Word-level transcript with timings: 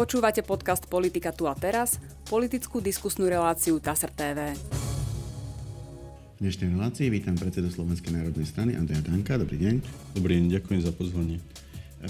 Počúvate 0.00 0.40
podcast 0.40 0.88
Politika 0.88 1.28
tu 1.28 1.44
a 1.44 1.52
teraz, 1.52 2.00
politickú 2.24 2.80
diskusnú 2.80 3.28
reláciu 3.28 3.76
TASR 3.76 4.08
TV. 4.08 4.56
V 4.56 6.38
dnešnej 6.40 6.72
relácii 6.72 7.12
vítam 7.12 7.36
predsedu 7.36 7.68
Slovenskej 7.68 8.16
národnej 8.16 8.48
strany 8.48 8.80
Andreja 8.80 9.04
Danka. 9.04 9.36
Dobrý 9.36 9.60
deň. 9.60 9.76
Dobrý 10.16 10.40
deň, 10.40 10.56
ďakujem 10.56 10.80
za 10.80 10.96
pozvanie. 10.96 11.36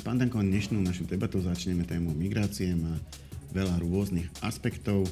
Pán 0.07 0.23
Danko, 0.23 0.39
dnešnú 0.39 0.79
našu 0.79 1.03
debatu 1.03 1.43
začneme 1.43 1.83
tému 1.83 2.15
migrácie. 2.15 2.79
Má 2.79 2.95
veľa 3.51 3.83
rôznych 3.83 4.31
aspektov, 4.39 5.11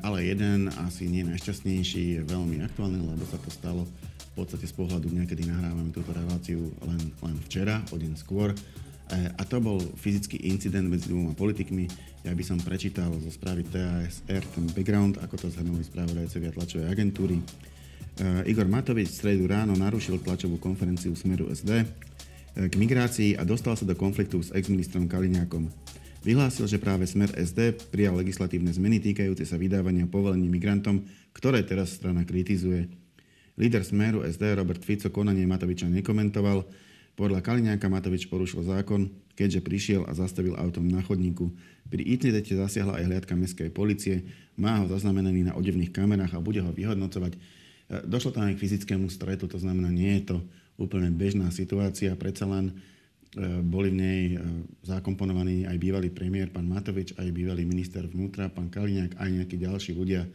ale 0.00 0.24
jeden, 0.24 0.72
asi 0.88 1.12
nie 1.12 1.20
najšťastnejší, 1.20 2.16
je 2.16 2.20
veľmi 2.24 2.64
aktuálny, 2.64 2.96
lebo 2.96 3.28
sa 3.28 3.36
to 3.44 3.52
stalo 3.52 3.84
v 4.32 4.32
podstate 4.40 4.64
z 4.64 4.72
pohľadu 4.72 5.12
dňa, 5.12 5.28
kedy 5.28 5.52
nahrávame 5.52 5.92
túto 5.92 6.16
reláciu 6.16 6.72
len, 6.80 7.12
len 7.12 7.36
včera, 7.44 7.84
o 7.92 8.00
deň 8.00 8.16
skôr. 8.16 8.56
E, 9.06 9.30
a 9.38 9.42
to 9.46 9.62
bol 9.62 9.78
fyzický 9.78 10.42
incident 10.50 10.90
medzi 10.90 11.14
dvoma 11.14 11.30
politikmi. 11.30 11.86
Ja 12.26 12.34
by 12.34 12.42
som 12.42 12.58
prečítal 12.58 13.14
zo 13.22 13.30
správy 13.30 13.62
TASR 13.70 14.42
ten 14.42 14.66
background, 14.74 15.22
ako 15.22 15.46
to 15.46 15.46
zhrnuli 15.54 15.86
spravodajcovia 15.86 16.50
tlačovej 16.50 16.90
agentúry. 16.90 17.38
E, 17.38 17.44
Igor 18.50 18.66
Matovič 18.66 19.14
v 19.14 19.18
stredu 19.22 19.46
ráno 19.46 19.78
narušil 19.78 20.18
tlačovú 20.18 20.58
konferenciu 20.58 21.14
Smeru 21.14 21.46
SD 21.54 21.70
e, 21.82 21.86
k 22.66 22.74
migrácii 22.74 23.38
a 23.38 23.46
dostal 23.46 23.78
sa 23.78 23.86
do 23.86 23.94
konfliktu 23.94 24.42
s 24.42 24.50
ex-ministrom 24.50 25.06
Kaliňákom. 25.06 25.70
Vyhlásil, 26.26 26.66
že 26.66 26.82
práve 26.82 27.06
Smer 27.06 27.30
SD 27.38 27.78
prijal 27.94 28.18
legislatívne 28.18 28.74
zmeny 28.74 28.98
týkajúce 28.98 29.46
sa 29.46 29.54
vydávania 29.54 30.10
povolení 30.10 30.50
migrantom, 30.50 31.06
ktoré 31.30 31.62
teraz 31.62 31.94
strana 31.94 32.26
kritizuje. 32.26 32.90
Líder 33.54 33.86
Smeru 33.86 34.26
SD 34.26 34.58
Robert 34.58 34.82
Fico 34.82 35.14
konanie 35.14 35.46
Matoviča 35.46 35.86
nekomentoval. 35.86 36.66
Podľa 37.16 37.40
Kaliňáka 37.40 37.88
Matovič 37.88 38.28
porušil 38.28 38.60
zákon, 38.68 39.08
keďže 39.32 39.64
prišiel 39.64 40.04
a 40.04 40.12
zastavil 40.12 40.52
autom 40.52 40.84
na 40.84 41.00
chodníku. 41.00 41.48
Pri 41.88 42.04
incidente 42.04 42.52
zasiahla 42.52 43.00
aj 43.00 43.04
hliadka 43.08 43.32
mestskej 43.32 43.72
policie, 43.72 44.28
má 44.60 44.84
ho 44.84 44.86
zaznamenaný 44.88 45.48
na 45.48 45.56
odevných 45.56 45.96
kamerách 45.96 46.36
a 46.36 46.44
bude 46.44 46.60
ho 46.60 46.68
vyhodnocovať. 46.76 47.32
E, 47.32 47.38
došlo 48.04 48.36
tam 48.36 48.52
aj 48.52 48.60
k 48.60 48.62
fyzickému 48.68 49.08
stretu, 49.08 49.48
to 49.48 49.56
znamená, 49.56 49.88
nie 49.88 50.20
je 50.20 50.36
to 50.36 50.36
úplne 50.76 51.08
bežná 51.08 51.48
situácia, 51.48 52.12
predsa 52.20 52.44
len 52.44 52.68
e, 52.68 52.74
boli 53.64 53.88
v 53.92 53.96
nej 53.96 54.20
e, 54.34 54.36
zakomponovaní 54.84 55.64
aj 55.64 55.76
bývalý 55.80 56.12
premiér, 56.12 56.52
pán 56.52 56.68
Matovič, 56.68 57.16
aj 57.16 57.32
bývalý 57.32 57.64
minister 57.64 58.04
vnútra, 58.04 58.52
pán 58.52 58.68
Kaliňák, 58.68 59.16
aj 59.16 59.28
nejakí 59.40 59.56
ďalší 59.56 59.96
ľudia. 59.96 60.28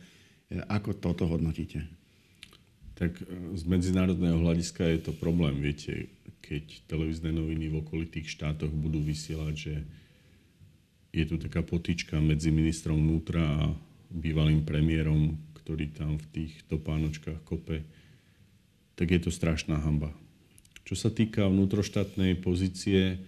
Ako 0.68 0.98
toto 0.98 1.30
hodnotíte? 1.30 1.88
Tak 3.00 3.18
z 3.56 3.64
medzinárodného 3.66 4.36
hľadiska 4.44 4.84
je 4.84 5.00
to 5.00 5.12
problém. 5.16 5.64
Viete, 5.64 6.12
keď 6.42 6.90
televízne 6.90 7.32
noviny 7.32 7.72
v 7.72 7.80
okolitých 7.86 8.28
štátoch 8.28 8.74
budú 8.74 9.00
vysielať, 9.00 9.54
že 9.56 9.76
je 11.12 11.24
tu 11.28 11.36
taká 11.38 11.62
potička 11.64 12.20
medzi 12.20 12.50
ministrom 12.50 13.00
vnútra 13.00 13.44
a 13.44 13.72
bývalým 14.12 14.66
premiérom, 14.66 15.40
ktorý 15.62 15.94
tam 15.94 16.20
v 16.20 16.26
tých 16.34 16.54
topánočkách 16.68 17.46
kope, 17.48 17.86
tak 19.00 19.08
je 19.08 19.20
to 19.22 19.32
strašná 19.32 19.80
hamba. 19.80 20.12
Čo 20.84 20.98
sa 20.98 21.10
týka 21.14 21.48
vnútroštátnej 21.48 22.36
pozície, 22.42 23.22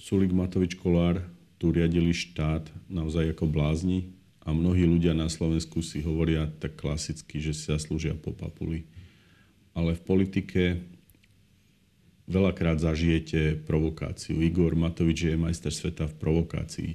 Sulik 0.00 0.32
Matovič 0.32 0.80
Kolár 0.80 1.20
tu 1.60 1.68
riadili 1.74 2.16
štát 2.16 2.72
naozaj 2.88 3.36
ako 3.36 3.44
blázni, 3.52 4.16
a 4.40 4.56
mnohí 4.56 4.88
ľudia 4.88 5.12
na 5.12 5.28
Slovensku 5.28 5.84
si 5.84 6.00
hovoria 6.00 6.48
tak 6.58 6.80
klasicky, 6.80 7.38
že 7.38 7.52
si 7.52 7.68
zaslúžia 7.68 8.16
po 8.16 8.32
papuli. 8.32 8.88
Ale 9.76 9.94
v 9.94 10.02
politike 10.02 10.62
veľakrát 12.30 12.78
zažijete 12.78 13.58
provokáciu. 13.66 14.38
Igor 14.38 14.78
Matovič 14.78 15.26
je 15.26 15.34
majster 15.34 15.74
sveta 15.74 16.06
v 16.06 16.14
provokácii. 16.14 16.90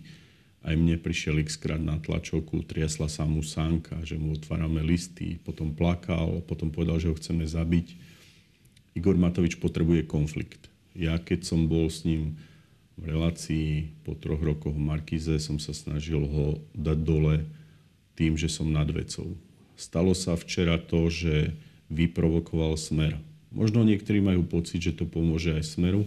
Aj 0.66 0.74
mne 0.74 0.98
prišiel 0.98 1.44
x 1.44 1.60
krát 1.60 1.78
na 1.78 2.00
tlačovku, 2.00 2.66
triasla 2.66 3.06
sa 3.06 3.28
mu 3.28 3.46
sánka, 3.46 4.02
že 4.02 4.18
mu 4.18 4.34
otvárame 4.34 4.82
listy, 4.82 5.38
potom 5.44 5.76
plakal, 5.76 6.42
potom 6.48 6.74
povedal, 6.74 6.98
že 6.98 7.12
ho 7.12 7.20
chceme 7.20 7.46
zabiť. 7.46 7.94
Igor 8.96 9.20
Matovič 9.20 9.60
potrebuje 9.60 10.08
konflikt. 10.08 10.72
Ja 10.96 11.20
keď 11.20 11.44
som 11.44 11.68
bol 11.68 11.92
s 11.92 12.08
ním 12.08 12.40
v 12.96 13.12
relácii 13.12 13.92
po 14.08 14.16
troch 14.16 14.40
rokoch 14.40 14.72
v 14.72 14.80
Markize 14.80 15.36
som 15.44 15.60
sa 15.60 15.76
snažil 15.76 16.24
ho 16.24 16.64
dať 16.72 16.98
dole 17.04 17.44
tým, 18.16 18.40
že 18.40 18.48
som 18.48 18.72
nad 18.72 18.88
vecou. 18.88 19.36
Stalo 19.76 20.16
sa 20.16 20.40
včera 20.40 20.80
to, 20.80 21.12
že 21.12 21.52
vyprovokoval 21.92 22.80
smer. 22.80 23.20
Možno 23.56 23.88
niektorí 23.88 24.20
majú 24.20 24.44
pocit, 24.44 24.84
že 24.84 24.92
to 24.92 25.08
pomôže 25.08 25.56
aj 25.56 25.64
smeru, 25.64 26.04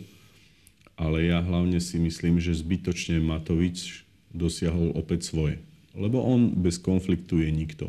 ale 1.01 1.33
ja 1.33 1.41
hlavne 1.41 1.81
si 1.81 1.97
myslím, 1.97 2.37
že 2.37 2.53
zbytočne 2.53 3.25
Matovič 3.25 4.05
dosiahol 4.37 4.93
opäť 4.93 5.33
svoje. 5.33 5.57
Lebo 5.97 6.21
on 6.21 6.53
bez 6.53 6.77
konfliktu 6.77 7.41
je 7.41 7.49
nikto. 7.49 7.87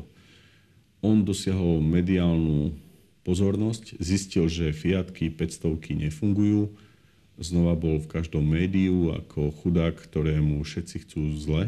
On 1.03 1.27
dosiahol 1.27 1.83
mediálnu 1.83 2.71
pozornosť, 3.27 3.99
zistil, 3.99 4.47
že 4.47 4.71
Fiatky 4.71 5.27
500 5.27 6.07
nefungujú, 6.07 6.71
znova 7.35 7.75
bol 7.75 7.99
v 7.99 8.07
každom 8.07 8.47
médiu 8.47 9.11
ako 9.11 9.51
chudák, 9.59 9.99
ktorému 9.99 10.63
všetci 10.63 10.95
chcú 11.03 11.21
zle. 11.35 11.63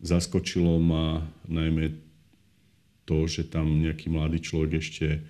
Zaskočilo 0.00 0.80
ma 0.80 1.24
najmä 1.44 2.00
to, 3.04 3.28
že 3.28 3.48
tam 3.48 3.80
nejaký 3.80 4.12
mladý 4.12 4.40
človek 4.40 4.80
ešte 4.80 5.20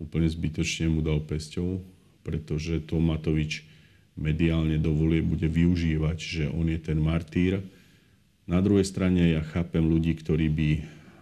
úplne 0.00 0.26
zbytočne 0.26 0.88
mu 0.88 1.04
dal 1.04 1.20
pesťou, 1.20 1.84
pretože 2.24 2.80
to 2.88 2.96
Matovič 2.98 3.68
mediálne 4.16 4.80
dovolie 4.80 5.20
bude 5.20 5.46
využívať, 5.46 6.18
že 6.18 6.44
on 6.50 6.66
je 6.66 6.80
ten 6.80 6.98
martýr. 6.98 7.60
Na 8.48 8.58
druhej 8.58 8.88
strane 8.88 9.36
ja 9.36 9.44
chápem 9.44 9.84
ľudí, 9.84 10.16
ktorí 10.18 10.50
by 10.50 10.68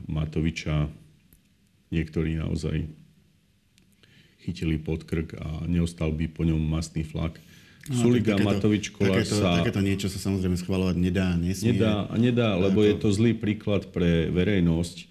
Matoviča 0.09 0.89
niektorí 1.93 2.41
naozaj 2.41 2.89
chytili 4.41 4.81
pod 4.81 5.05
krk 5.05 5.37
a 5.37 5.69
neostal 5.69 6.15
by 6.15 6.25
po 6.31 6.47
ňom 6.47 6.57
masný 6.57 7.05
flak. 7.05 7.37
No, 7.89 8.05
Suliga 8.05 8.37
takéto, 8.37 8.49
Matovič 8.49 8.85
Kolár 8.93 9.25
takéto, 9.25 9.37
sa... 9.41 9.61
Takéto 9.61 9.81
niečo 9.81 10.09
sa 10.13 10.21
samozrejme 10.21 10.57
schvalovať 10.61 10.97
nedá, 11.01 11.37
nesmie. 11.37 11.77
Nedá, 11.77 12.09
nedá 12.17 12.57
lebo 12.57 12.85
ako... 12.85 12.89
je 12.89 12.95
to 13.01 13.09
zlý 13.13 13.33
príklad 13.33 13.89
pre 13.89 14.29
verejnosť. 14.29 15.08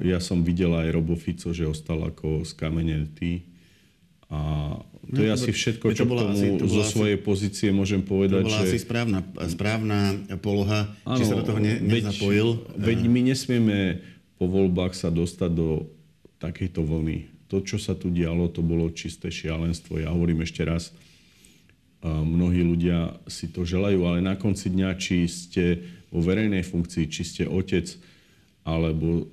Ja 0.00 0.18
som 0.22 0.40
videl 0.40 0.72
aj 0.72 0.88
Robo 0.94 1.16
Fico, 1.18 1.52
že 1.52 1.68
ostal 1.68 2.00
ako 2.00 2.48
skamenetý. 2.48 3.44
A 4.30 4.72
to 5.10 5.20
no, 5.20 5.26
je 5.26 5.30
asi 5.34 5.50
všetko, 5.50 5.90
čo 5.90 6.06
to 6.06 6.14
tomu 6.14 6.30
asi, 6.30 6.46
to 6.54 6.70
zo 6.70 6.86
svojej 6.86 7.18
asi, 7.18 7.26
pozície 7.26 7.68
môžem 7.74 7.98
povedať. 7.98 8.46
To 8.46 8.48
bola 8.48 8.62
že... 8.62 8.68
asi 8.70 8.78
správna, 8.78 9.18
správna 9.50 9.98
poloha, 10.38 10.86
ano, 11.02 11.18
či 11.18 11.26
sa 11.26 11.34
do 11.34 11.42
toho 11.42 11.58
ne, 11.58 11.82
nezapojil. 11.82 12.62
Veď, 12.78 12.78
veď 12.78 13.00
my 13.10 13.20
nesmieme 13.26 13.78
po 14.38 14.46
voľbách 14.46 14.94
sa 14.94 15.10
dostať 15.10 15.50
do 15.50 15.90
takejto 16.38 16.80
vlny. 16.80 17.26
To, 17.50 17.58
čo 17.58 17.82
sa 17.82 17.98
tu 17.98 18.14
dialo, 18.14 18.46
to 18.54 18.62
bolo 18.62 18.86
čisté 18.94 19.34
šialenstvo. 19.34 19.98
Ja 19.98 20.14
hovorím 20.14 20.46
ešte 20.46 20.62
raz, 20.62 20.94
mnohí 22.06 22.62
ľudia 22.62 23.18
si 23.26 23.50
to 23.50 23.66
želajú, 23.66 24.06
ale 24.06 24.22
na 24.22 24.38
konci 24.38 24.70
dňa, 24.70 24.94
či 24.94 25.26
ste 25.26 25.82
vo 26.08 26.22
verejnej 26.22 26.62
funkcii, 26.62 27.04
či 27.10 27.22
ste 27.26 27.42
otec, 27.50 27.90
alebo 28.60 29.24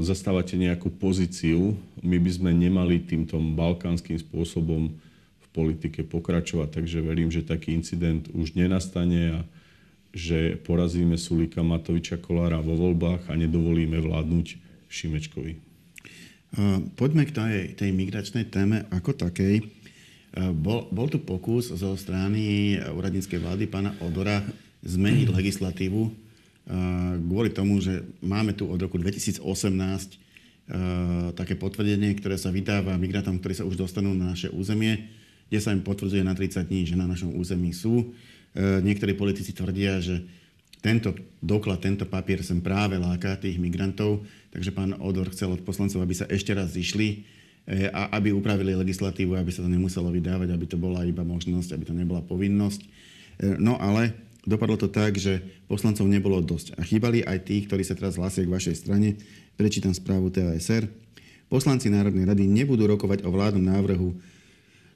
zastávate 0.00 0.56
nejakú 0.56 0.88
pozíciu, 0.88 1.76
my 2.00 2.16
by 2.16 2.30
sme 2.32 2.50
nemali 2.56 3.04
týmto 3.04 3.36
balkánskym 3.36 4.16
spôsobom 4.16 4.88
v 5.40 5.46
politike 5.52 6.00
pokračovať. 6.02 6.80
Takže 6.80 7.04
verím, 7.04 7.28
že 7.28 7.44
taký 7.44 7.76
incident 7.76 8.32
už 8.32 8.56
nenastane 8.56 9.36
a 9.36 9.40
že 10.10 10.58
porazíme 10.66 11.14
Sulika 11.14 11.62
Matoviča 11.62 12.18
Kolára 12.18 12.58
vo 12.58 12.74
voľbách 12.74 13.30
a 13.30 13.38
nedovolíme 13.38 14.00
vládnuť 14.00 14.46
Šimečkovi. 14.90 15.70
Poďme 16.98 17.22
k 17.30 17.30
tej, 17.30 17.56
tej 17.78 17.90
migračnej 17.94 18.50
téme 18.50 18.90
ako 18.90 19.14
takej. 19.14 19.62
Eh, 19.62 20.50
bol, 20.50 20.90
bol 20.90 21.06
tu 21.06 21.22
pokus 21.22 21.70
zo 21.70 21.94
strany 21.94 22.74
úradníckej 22.78 23.38
vlády 23.38 23.70
pána 23.70 23.94
Odora 24.02 24.42
zmeniť 24.82 25.30
legislatívu 25.30 26.29
kvôli 27.26 27.50
tomu, 27.50 27.80
že 27.82 28.04
máme 28.20 28.52
tu 28.54 28.68
od 28.68 28.78
roku 28.78 29.00
2018 29.00 29.40
eh, 29.40 30.16
také 31.34 31.54
potvrdenie, 31.56 32.14
ktoré 32.18 32.36
sa 32.36 32.52
vydáva 32.52 32.94
migrantom, 33.00 33.40
ktorí 33.40 33.54
sa 33.58 33.66
už 33.66 33.80
dostanú 33.80 34.12
na 34.12 34.34
naše 34.34 34.52
územie, 34.52 35.08
kde 35.50 35.58
sa 35.58 35.74
im 35.74 35.82
potvrdzuje 35.82 36.22
na 36.22 36.36
30 36.36 36.68
dní, 36.68 36.86
že 36.86 36.94
na 36.94 37.10
našom 37.10 37.34
území 37.34 37.74
sú. 37.74 38.14
Niektorí 38.54 39.14
politici 39.14 39.54
tvrdia, 39.54 40.02
že 40.02 40.26
tento 40.82 41.14
doklad, 41.38 41.82
tento 41.82 42.02
papier 42.02 42.42
sem 42.42 42.58
práve 42.58 42.98
láka 42.98 43.38
tých 43.38 43.58
migrantov, 43.62 44.26
takže 44.50 44.74
pán 44.74 44.94
Odor 44.98 45.30
chcel 45.30 45.54
od 45.54 45.62
poslancov, 45.62 46.02
aby 46.02 46.14
sa 46.14 46.26
ešte 46.26 46.54
raz 46.54 46.74
zišli 46.74 47.22
E, 47.70 47.86
a 47.92 48.10
aby 48.16 48.32
upravili 48.32 48.72
legislatívu, 48.74 49.36
aby 49.38 49.52
sa 49.54 49.62
to 49.62 49.70
nemuselo 49.70 50.08
vydávať, 50.08 50.48
aby 50.50 50.66
to 50.66 50.74
bola 50.74 51.06
iba 51.06 51.20
možnosť, 51.20 51.76
aby 51.76 51.84
to 51.86 51.94
nebola 51.94 52.24
povinnosť. 52.24 52.80
E, 52.82 52.88
no 53.62 53.76
ale 53.76 54.10
dopadlo 54.44 54.76
to 54.80 54.88
tak, 54.88 55.16
že 55.16 55.40
poslancov 55.66 56.08
nebolo 56.08 56.40
dosť. 56.40 56.76
A 56.76 56.84
chýbali 56.84 57.24
aj 57.24 57.48
tí, 57.48 57.64
ktorí 57.64 57.84
sa 57.84 57.96
teraz 57.96 58.16
hlásia 58.16 58.44
k 58.44 58.52
vašej 58.52 58.76
strane. 58.76 59.20
Prečítam 59.56 59.92
správu 59.92 60.32
TASR. 60.32 60.88
Poslanci 61.50 61.90
Národnej 61.90 62.30
rady 62.30 62.46
nebudú 62.46 62.86
rokovať 62.86 63.26
o 63.26 63.34
vládnom 63.34 63.66
návrhu 63.66 64.14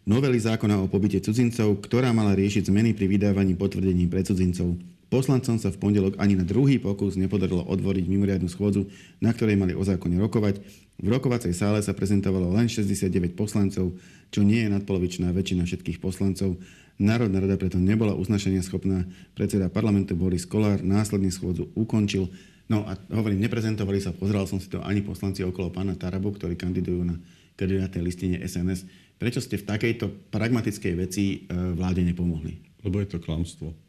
novely 0.04 0.36
zákona 0.36 0.84
o 0.84 0.86
pobyte 0.86 1.18
cudzincov, 1.24 1.80
ktorá 1.80 2.12
mala 2.12 2.36
riešiť 2.36 2.68
zmeny 2.68 2.92
pri 2.92 3.08
vydávaní 3.08 3.56
potvrdení 3.56 4.04
pre 4.06 4.20
cudzincov. 4.20 4.76
Poslancom 5.08 5.60
sa 5.60 5.70
v 5.70 5.78
pondelok 5.78 6.18
ani 6.18 6.34
na 6.34 6.42
druhý 6.42 6.80
pokus 6.82 7.14
nepodarilo 7.14 7.62
odvoriť 7.64 8.04
mimoriadnu 8.08 8.50
schôdzu, 8.50 8.88
na 9.22 9.30
ktorej 9.30 9.54
mali 9.54 9.72
o 9.76 9.82
zákone 9.84 10.18
rokovať. 10.18 10.58
V 10.98 11.06
rokovacej 11.06 11.54
sále 11.54 11.78
sa 11.82 11.94
prezentovalo 11.94 12.50
len 12.50 12.66
69 12.66 13.34
poslancov, 13.38 13.94
čo 14.34 14.40
nie 14.42 14.66
je 14.66 14.72
nadpolovičná 14.74 15.30
väčšina 15.30 15.66
všetkých 15.70 16.02
poslancov. 16.02 16.58
Národná 16.98 17.42
rada 17.42 17.58
preto 17.58 17.80
nebola 17.80 18.14
uznašenia 18.14 18.62
schopná. 18.62 19.02
Predseda 19.34 19.66
parlamentu 19.66 20.14
Boris 20.14 20.46
Kolár 20.46 20.80
následne 20.80 21.30
schôdzu 21.34 21.70
ukončil. 21.74 22.30
No 22.70 22.86
a 22.86 22.96
hovorím, 23.12 23.44
neprezentovali 23.44 24.00
sa, 24.00 24.14
pozeral 24.14 24.48
som 24.48 24.62
si 24.62 24.72
to 24.72 24.80
ani 24.80 25.04
poslanci 25.04 25.44
okolo 25.44 25.68
pána 25.74 25.98
Tarabu, 25.98 26.32
ktorí 26.32 26.56
kandidujú 26.56 27.02
na 27.04 27.18
kandidátnej 27.58 28.02
listine 28.02 28.36
SNS. 28.40 28.86
Prečo 29.20 29.42
ste 29.42 29.60
v 29.60 29.68
takejto 29.68 30.32
pragmatickej 30.32 30.94
veci 30.96 31.24
e, 31.44 31.54
vláde 31.76 32.02
nepomohli? 32.02 32.82
Lebo 32.82 32.98
je 33.04 33.08
to 33.14 33.18
klamstvo 33.22 33.84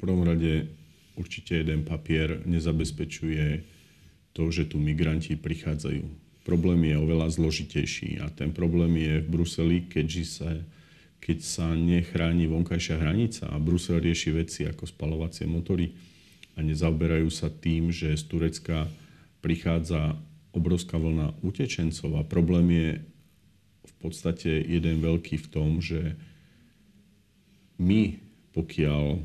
prvom 0.00 0.24
rade 0.24 0.72
určite 1.20 1.60
jeden 1.60 1.84
papier 1.84 2.40
nezabezpečuje 2.48 3.60
to, 4.32 4.48
že 4.48 4.72
tu 4.72 4.80
migranti 4.80 5.36
prichádzajú. 5.36 6.08
Problém 6.48 6.88
je 6.88 6.96
oveľa 6.96 7.36
zložitejší 7.36 8.24
a 8.24 8.32
ten 8.32 8.56
problém 8.56 8.96
je 8.96 9.20
v 9.20 9.28
Bruseli, 9.28 9.84
keďže 9.84 10.24
sa, 10.24 10.48
keď 11.20 11.38
sa 11.44 11.66
nechráni 11.76 12.48
vonkajšia 12.48 12.96
hranica 12.96 13.44
a 13.52 13.60
Brusel 13.60 14.00
rieši 14.00 14.30
veci 14.32 14.60
ako 14.64 14.88
spalovacie 14.88 15.44
motory 15.44 15.92
a 16.56 16.64
nezaoberajú 16.64 17.28
sa 17.28 17.52
tým, 17.52 17.92
že 17.92 18.16
z 18.16 18.24
Turecka 18.24 18.88
prichádza 19.44 20.16
obrovská 20.50 20.96
vlna 20.96 21.36
utečencov 21.44 22.18
a 22.18 22.26
problém 22.26 22.66
je 22.72 22.90
v 23.86 23.94
podstate 24.00 24.50
jeden 24.64 24.98
veľký 25.04 25.36
v 25.38 25.46
tom, 25.52 25.78
že 25.78 26.16
my, 27.80 28.20
pokiaľ 28.52 29.20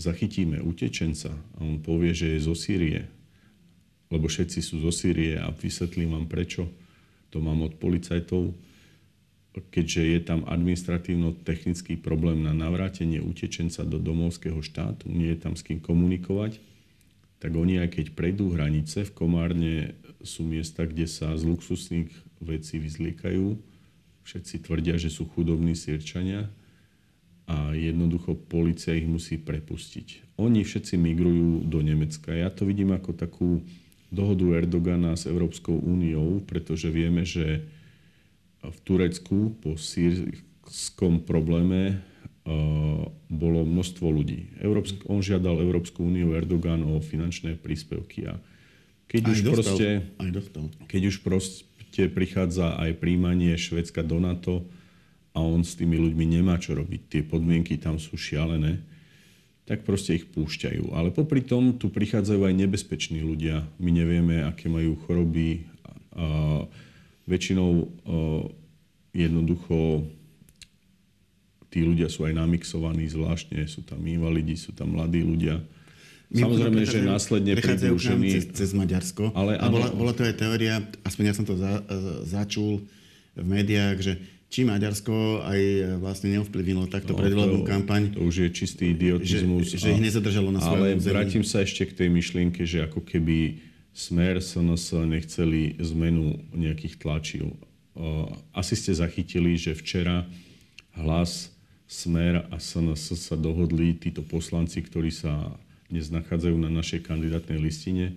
zachytíme 0.00 0.60
utečenca 0.64 1.32
a 1.32 1.58
on 1.60 1.80
povie, 1.84 2.16
že 2.16 2.36
je 2.36 2.46
zo 2.48 2.56
Sýrie, 2.56 3.04
lebo 4.08 4.28
všetci 4.28 4.60
sú 4.64 4.80
zo 4.80 4.92
Sýrie 4.92 5.36
a 5.36 5.52
vysvetlím 5.52 6.16
vám 6.16 6.26
prečo, 6.28 6.68
to 7.28 7.44
mám 7.44 7.60
od 7.60 7.76
policajtov, 7.76 8.56
keďže 9.50 10.02
je 10.06 10.20
tam 10.22 10.46
administratívno-technický 10.46 11.98
problém 11.98 12.46
na 12.46 12.54
navrátenie 12.54 13.18
utečenca 13.18 13.82
do 13.82 13.98
domovského 13.98 14.62
štátu, 14.62 15.10
nie 15.10 15.34
je 15.34 15.38
tam 15.42 15.58
s 15.58 15.66
kým 15.66 15.82
komunikovať, 15.82 16.62
tak 17.40 17.56
oni 17.56 17.80
aj 17.82 17.98
keď 17.98 18.06
prejdú 18.14 18.54
hranice, 18.54 19.08
v 19.08 19.16
Komárne 19.16 19.74
sú 20.20 20.44
miesta, 20.44 20.84
kde 20.84 21.08
sa 21.08 21.32
z 21.34 21.48
luxusných 21.48 22.12
vecí 22.44 22.76
vyzliekajú. 22.76 23.56
Všetci 24.28 24.68
tvrdia, 24.68 25.00
že 25.00 25.08
sú 25.08 25.24
chudobní 25.32 25.72
sírčania 25.72 26.52
a 27.48 27.72
jednoducho 27.72 28.36
policia 28.36 28.94
ich 28.94 29.08
musí 29.08 29.40
prepustiť. 29.40 30.36
Oni 30.38 30.62
všetci 30.62 30.94
migrujú 31.00 31.66
do 31.66 31.80
Nemecka. 31.82 32.36
Ja 32.36 32.52
to 32.52 32.68
vidím 32.68 32.92
ako 32.94 33.16
takú 33.16 33.64
dohodu 34.12 34.60
Erdogana 34.60 35.16
s 35.16 35.24
Európskou 35.26 35.74
úniou, 35.74 36.44
pretože 36.44 36.92
vieme, 36.92 37.24
že 37.24 37.64
v 38.60 38.78
Turecku 38.84 39.56
po 39.60 39.76
sírskom 39.80 41.24
probléme 41.24 42.04
bolo 43.30 43.64
množstvo 43.64 44.06
ľudí. 44.10 44.52
Európsk, 44.60 45.06
on 45.06 45.22
žiadal 45.22 45.60
Európsku 45.60 46.02
úniu 46.02 46.34
Erdogan 46.34 46.82
o 46.82 46.98
finančné 46.98 47.56
príspevky 47.56 48.26
a 48.28 48.40
keď 49.10 49.22
aj 49.22 49.30
už 49.30 49.38
dostal, 49.42 49.56
proste, 49.56 49.88
aj 50.22 50.30
dostal. 50.30 50.64
keď 50.86 51.02
už 51.10 51.16
proste 51.22 52.04
prichádza 52.10 52.78
aj 52.78 53.00
príjmanie 53.02 53.54
Švedska 53.58 54.06
do 54.06 54.18
NATO, 54.22 54.66
a 55.30 55.38
on 55.46 55.62
s 55.62 55.78
tými 55.78 55.94
ľuďmi 55.94 56.26
nemá 56.26 56.58
čo 56.58 56.74
robiť, 56.74 57.00
tie 57.06 57.22
podmienky 57.22 57.78
tam 57.78 58.02
sú 58.02 58.18
šialené, 58.18 58.82
tak 59.62 59.86
proste 59.86 60.18
ich 60.18 60.26
púšťajú. 60.26 60.90
Ale 60.90 61.14
popri 61.14 61.46
tom 61.46 61.78
tu 61.78 61.86
prichádzajú 61.86 62.50
aj 62.50 62.54
nebezpeční 62.58 63.22
ľudia. 63.22 63.62
My 63.78 63.94
nevieme, 63.94 64.42
aké 64.42 64.66
majú 64.66 64.98
choroby. 65.06 65.70
A 66.18 66.66
väčšinou 67.30 67.70
jednoducho 69.14 70.04
tí 71.70 71.86
ľudia 71.86 72.10
sú 72.10 72.26
aj 72.26 72.34
namixovaní 72.34 73.06
zvláštne. 73.06 73.62
Sú 73.70 73.86
tam 73.86 74.02
invalidi, 74.02 74.58
sú 74.58 74.74
tam 74.74 74.98
mladí 74.98 75.22
ľudia. 75.22 75.62
My 76.30 76.46
Samozrejme, 76.46 76.82
že 76.86 76.98
následne 77.02 77.58
prídu 77.58 77.98
ženy... 77.98 78.28
Cez, 78.38 78.44
cez 78.54 78.70
Maďarsko. 78.70 79.34
Ale, 79.34 79.58
ale 79.58 79.70
bola, 79.70 79.88
bola 79.90 80.12
to 80.14 80.22
aj 80.22 80.34
teória, 80.38 80.78
aspoň 81.02 81.24
ja 81.26 81.34
som 81.34 81.42
to 81.42 81.58
za, 81.58 81.82
začul 82.22 82.86
v 83.34 83.46
médiách, 83.46 83.98
že 83.98 84.12
či 84.50 84.66
Maďarsko 84.66 85.46
aj 85.46 85.60
e, 85.62 85.78
vlastne 86.02 86.34
neovplyvnilo 86.34 86.90
takto 86.90 87.14
no, 87.14 87.22
predvolebnú 87.22 87.62
kampaň. 87.62 88.14
To 88.18 88.26
už 88.26 88.46
je 88.46 88.48
čistý 88.50 88.94
idiotizmus. 88.94 89.74
Že, 89.74 89.78
že 89.78 89.88
ich 89.94 90.02
nezadržalo 90.02 90.50
na 90.50 90.58
svojom 90.58 90.86
Ale 90.86 90.98
území. 90.98 91.14
vrátim 91.14 91.42
sa 91.46 91.62
ešte 91.62 91.86
k 91.86 91.94
tej 91.94 92.08
myšlienke, 92.10 92.62
že 92.66 92.82
ako 92.86 93.02
keby 93.06 93.62
Smer, 93.90 94.38
SNS 94.38 94.94
nechceli 95.04 95.74
zmenu 95.82 96.38
nejakých 96.54 96.94
tlačív. 96.98 97.52
Asi 98.54 98.78
ste 98.78 98.94
zachytili, 98.94 99.58
že 99.58 99.74
včera 99.74 100.24
hlas 100.94 101.50
Smer 101.90 102.46
a 102.54 102.62
SNS 102.62 103.18
sa 103.18 103.34
dohodli, 103.34 103.98
títo 103.98 104.22
poslanci, 104.22 104.78
ktorí 104.78 105.10
sa 105.10 105.50
dnes 105.90 106.06
nachádzajú 106.14 106.54
na 106.54 106.70
našej 106.70 107.02
kandidátnej 107.02 107.58
listine, 107.58 108.14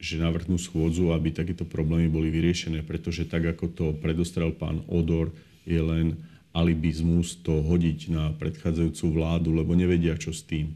že 0.00 0.16
navrhnú 0.16 0.56
schôdzu, 0.56 1.12
aby 1.12 1.28
takéto 1.28 1.68
problémy 1.68 2.08
boli 2.08 2.32
vyriešené, 2.32 2.80
pretože 2.82 3.28
tak, 3.28 3.44
ako 3.44 3.64
to 3.68 3.86
predostrel 4.00 4.50
pán 4.50 4.80
Odor, 4.88 5.28
je 5.68 5.76
len 5.78 6.16
alibizmus 6.56 7.36
to 7.44 7.60
hodiť 7.60 8.10
na 8.10 8.32
predchádzajúcu 8.32 9.04
vládu, 9.12 9.54
lebo 9.60 9.76
nevedia, 9.76 10.16
čo 10.16 10.32
s 10.32 10.40
tým. 10.42 10.72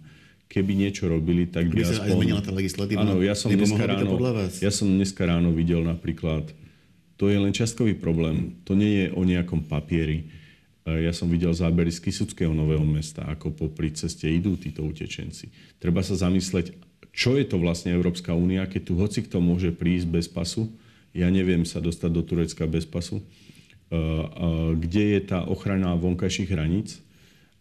Keby 0.47 0.73
niečo 0.79 1.11
robili, 1.11 1.51
tak 1.51 1.69
by, 1.69 1.83
by 1.83 1.83
aspoň... 1.83 2.07
aj 2.07 2.17
zmenila 2.17 2.43
tá 2.43 2.53
legislatíva. 2.55 3.03
Áno, 3.03 3.19
ja 3.19 3.35
som, 3.35 3.51
dneska 3.51 3.83
ráno, 3.83 4.15
ja 4.63 4.73
som 4.73 4.87
dneska 4.87 5.23
ráno 5.27 5.51
videl 5.51 5.83
napríklad, 5.83 6.55
to 7.19 7.27
je 7.27 7.39
len 7.41 7.51
častkový 7.51 7.99
problém, 7.99 8.55
to 8.63 8.79
nie 8.79 9.05
je 9.05 9.07
o 9.13 9.23
nejakom 9.27 9.67
papieri. 9.67 10.31
E, 10.87 11.03
ja 11.03 11.11
som 11.11 11.27
videl 11.27 11.51
zábery 11.51 11.91
z 11.91 11.99
Kisuckého 11.99 12.55
nového 12.55 12.87
mesta, 12.87 13.27
ako 13.27 13.53
popri 13.53 13.91
ceste 13.91 14.31
idú 14.31 14.55
títo 14.55 14.87
utečenci. 14.87 15.51
Treba 15.83 16.07
sa 16.07 16.15
zamysleť, 16.15 16.73
čo 17.11 17.35
je 17.35 17.45
to 17.49 17.59
vlastne 17.59 17.91
Európska 17.91 18.31
únia, 18.37 18.71
keď 18.71 18.83
tu 18.87 18.93
hoci 19.01 19.27
kto 19.27 19.43
môže 19.43 19.75
prísť 19.75 20.07
bez 20.09 20.27
pasu. 20.31 20.71
Ja 21.17 21.33
neviem 21.33 21.67
sa 21.67 21.83
dostať 21.83 22.11
do 22.13 22.23
Turecka 22.23 22.69
bez 22.69 22.87
pasu 22.87 23.25
kde 24.75 25.05
je 25.15 25.21
tá 25.23 25.47
ochrana 25.47 25.95
vonkajších 25.95 26.51
hraníc 26.51 26.99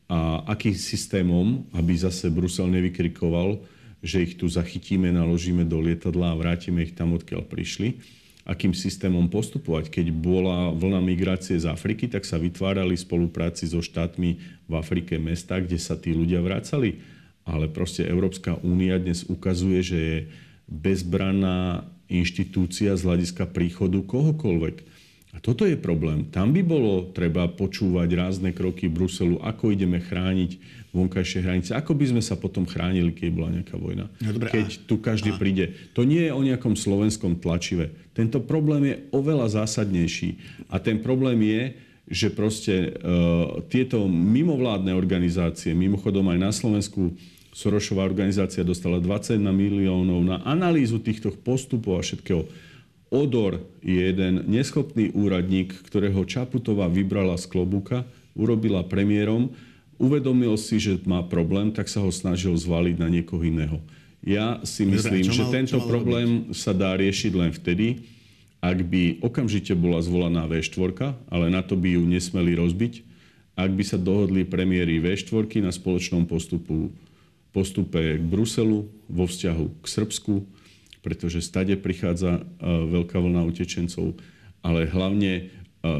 a 0.05 0.45
akým 0.45 0.77
systémom, 0.77 1.65
aby 1.73 1.97
zase 1.97 2.29
Brusel 2.29 2.69
nevykrikoval, 2.69 3.57
že 4.05 4.21
ich 4.21 4.37
tu 4.37 4.45
zachytíme, 4.45 5.09
naložíme 5.09 5.65
do 5.65 5.81
lietadla 5.81 6.33
a 6.33 6.37
vrátime 6.37 6.85
ich 6.85 6.93
tam, 6.93 7.17
odkiaľ 7.17 7.41
prišli, 7.49 7.97
akým 8.45 8.77
systémom 8.77 9.25
postupovať. 9.33 9.89
Keď 9.89 10.13
bola 10.13 10.69
vlna 10.69 11.01
migrácie 11.01 11.57
z 11.57 11.65
Afriky, 11.65 12.05
tak 12.05 12.21
sa 12.21 12.37
vytvárali 12.37 12.93
spolupráci 12.93 13.65
so 13.65 13.81
štátmi 13.81 14.37
v 14.69 14.73
Afrike 14.77 15.17
mesta, 15.17 15.57
kde 15.57 15.81
sa 15.81 15.97
tí 15.97 16.13
ľudia 16.13 16.37
vracali. 16.45 17.01
Ale 17.41 17.65
proste 17.65 18.05
Európska 18.05 18.61
únia 18.61 19.01
dnes 19.01 19.25
ukazuje, 19.25 19.81
že 19.81 19.97
je 19.97 20.17
bezbranná 20.69 21.89
inštitúcia 22.05 22.93
z 22.93 23.01
hľadiska 23.01 23.49
príchodu 23.49 23.97
kohokoľvek. 24.05 24.94
A 25.35 25.43
toto 25.43 25.67
je 25.67 25.75
problém. 25.75 26.31
Tam 26.31 26.55
by 26.55 26.63
bolo 26.63 27.11
treba 27.11 27.51
počúvať 27.51 28.09
rázne 28.15 28.55
kroky 28.55 28.87
Bruselu, 28.87 29.43
ako 29.43 29.75
ideme 29.75 29.99
chrániť 29.99 30.55
vonkajšie 30.95 31.43
hranice, 31.43 31.71
ako 31.75 31.91
by 31.91 32.05
sme 32.15 32.21
sa 32.23 32.39
potom 32.39 32.63
chránili, 32.63 33.11
keď 33.11 33.29
bola 33.35 33.49
nejaká 33.51 33.75
vojna. 33.75 34.07
No, 34.23 34.31
dobre, 34.31 34.47
keď 34.47 34.67
a... 34.71 34.79
tu 34.87 34.95
každý 35.03 35.35
a... 35.35 35.37
príde. 35.37 35.75
To 35.91 36.07
nie 36.07 36.23
je 36.23 36.31
o 36.31 36.39
nejakom 36.39 36.79
slovenskom 36.79 37.43
tlačive. 37.43 37.91
Tento 38.15 38.39
problém 38.39 38.81
je 38.87 38.95
oveľa 39.11 39.59
zásadnejší. 39.59 40.39
A 40.71 40.79
ten 40.79 41.03
problém 41.03 41.43
je, 41.43 41.61
že 42.07 42.27
proste 42.31 42.95
uh, 42.95 43.59
tieto 43.67 44.07
mimovládne 44.07 44.95
organizácie, 44.95 45.75
mimochodom 45.75 46.31
aj 46.31 46.39
na 46.39 46.51
Slovensku 46.55 47.11
Sorošová 47.55 48.03
organizácia 48.03 48.67
dostala 48.67 48.99
21 48.99 49.39
miliónov 49.51 50.19
na 50.27 50.43
analýzu 50.43 50.99
týchto 50.99 51.31
postupov 51.31 51.99
a 51.99 52.03
všetkého 52.03 52.43
Odor 53.15 53.63
je 53.79 54.11
jeden 54.11 54.43
neschopný 54.43 55.15
úradník, 55.15 55.71
ktorého 55.87 56.27
Čaputová 56.27 56.91
vybrala 56.91 57.39
z 57.39 57.47
klobuka, 57.47 58.03
urobila 58.35 58.83
premiérom, 58.83 59.55
uvedomil 59.95 60.59
si, 60.59 60.83
že 60.83 60.99
má 61.07 61.23
problém, 61.23 61.71
tak 61.71 61.87
sa 61.87 62.03
ho 62.03 62.11
snažil 62.11 62.51
zvaliť 62.59 62.95
na 62.99 63.07
niekoho 63.07 63.39
iného. 63.39 63.79
Ja 64.19 64.59
si 64.67 64.83
myslím, 64.83 65.31
že 65.31 65.47
tento 65.47 65.79
problém 65.87 66.51
robiť? 66.51 66.59
sa 66.59 66.75
dá 66.75 66.91
riešiť 66.99 67.31
len 67.31 67.55
vtedy, 67.55 68.03
ak 68.59 68.83
by 68.83 69.21
okamžite 69.21 69.71
bola 69.77 70.01
zvolaná 70.01 70.49
V4, 70.49 71.15
ale 71.31 71.53
na 71.53 71.61
to 71.61 71.77
by 71.77 71.95
ju 71.95 72.03
nesmeli 72.03 72.57
rozbiť, 72.57 73.05
ak 73.55 73.71
by 73.71 73.83
sa 73.85 73.95
dohodli 73.95 74.43
premiéry 74.43 74.99
V4 74.99 75.63
na 75.63 75.71
spoločnom 75.71 76.27
postupu, 76.27 76.91
postupe 77.55 78.19
k 78.19 78.23
Bruselu 78.25 78.83
vo 79.07 79.23
vzťahu 79.23 79.65
k 79.79 79.85
Srbsku, 79.87 80.33
pretože 81.05 81.45
stade 81.45 81.77
prichádza 81.77 82.41
e, 82.41 82.65
veľká 82.65 83.21
vlna 83.21 83.45
utečencov, 83.45 84.17
ale 84.65 84.89
hlavne 84.89 85.33
e, 85.37 85.43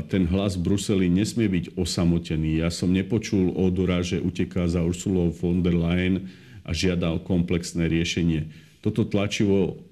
ten 0.10 0.26
hlas 0.26 0.58
v 0.58 0.66
Bruseli 0.66 1.06
nesmie 1.06 1.46
byť 1.46 1.78
osamotený. 1.78 2.66
Ja 2.66 2.74
som 2.74 2.90
nepočul 2.90 3.54
Odora, 3.54 4.02
že 4.02 4.18
uteká 4.18 4.66
za 4.66 4.82
Ursulou 4.82 5.30
von 5.30 5.62
der 5.62 5.78
Leyen, 5.78 6.26
a 6.66 6.74
žiada 6.74 7.14
o 7.14 7.22
komplexné 7.22 7.86
riešenie. 7.86 8.50
Toto 8.82 9.06
tlačivo 9.06 9.86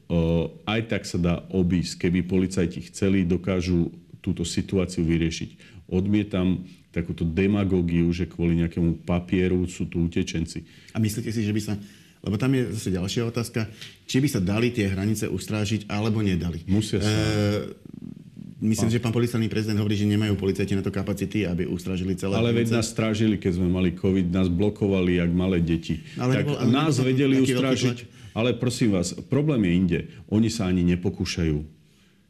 aj 0.66 0.82
tak 0.90 1.04
sa 1.06 1.18
dá 1.22 1.36
obísť. 1.54 2.06
Keby 2.06 2.26
policajti 2.26 2.90
chceli, 2.90 3.26
dokážu 3.26 3.94
túto 4.20 4.46
situáciu 4.46 5.06
vyriešiť. 5.06 5.86
Odmietam 5.90 6.66
takúto 6.94 7.26
demagógiu, 7.26 8.10
že 8.14 8.30
kvôli 8.30 8.62
nejakému 8.62 9.06
papieru 9.06 9.66
sú 9.66 9.90
tu 9.90 10.06
utečenci. 10.06 10.66
A 10.94 11.02
myslíte 11.02 11.34
si, 11.34 11.42
že 11.42 11.54
by 11.54 11.62
sa 11.62 11.74
lebo 12.24 12.40
tam 12.40 12.56
je 12.56 12.72
zase 12.72 12.90
ďalšia 12.96 13.28
otázka, 13.28 13.68
či 14.08 14.24
by 14.24 14.28
sa 14.32 14.40
dali 14.40 14.72
tie 14.72 14.88
hranice 14.88 15.28
ustrážiť, 15.28 15.92
alebo 15.92 16.24
nedali. 16.24 16.64
Musia 16.72 17.04
sa. 17.04 17.12
E, 17.12 17.76
myslím, 18.64 18.88
že 18.88 19.04
pán 19.04 19.12
policajný 19.12 19.52
prezident 19.52 19.76
hovorí, 19.84 20.00
že 20.00 20.08
nemajú 20.08 20.40
policajti 20.40 20.72
na 20.72 20.80
to 20.80 20.88
kapacity, 20.88 21.44
aby 21.44 21.68
ustrážili 21.68 22.16
celé 22.16 22.40
Ale 22.40 22.56
veď 22.56 22.80
nás 22.80 22.88
strážili, 22.88 23.36
keď 23.36 23.60
sme 23.60 23.68
mali 23.68 23.92
COVID, 23.92 24.32
nás 24.32 24.48
blokovali, 24.48 25.20
jak 25.20 25.32
malé 25.36 25.60
deti. 25.60 26.00
Ale 26.16 26.40
tak 26.40 26.48
nebol, 26.48 26.56
ale 26.64 26.72
nás 26.72 26.96
vedeli 27.04 27.44
ustrážiť. 27.44 28.08
Ale 28.34 28.56
prosím 28.58 28.96
vás, 28.96 29.14
problém 29.30 29.62
je 29.68 29.72
inde. 29.76 30.00
Oni 30.32 30.50
sa 30.50 30.66
ani 30.66 30.82
nepokúšajú. 30.96 31.60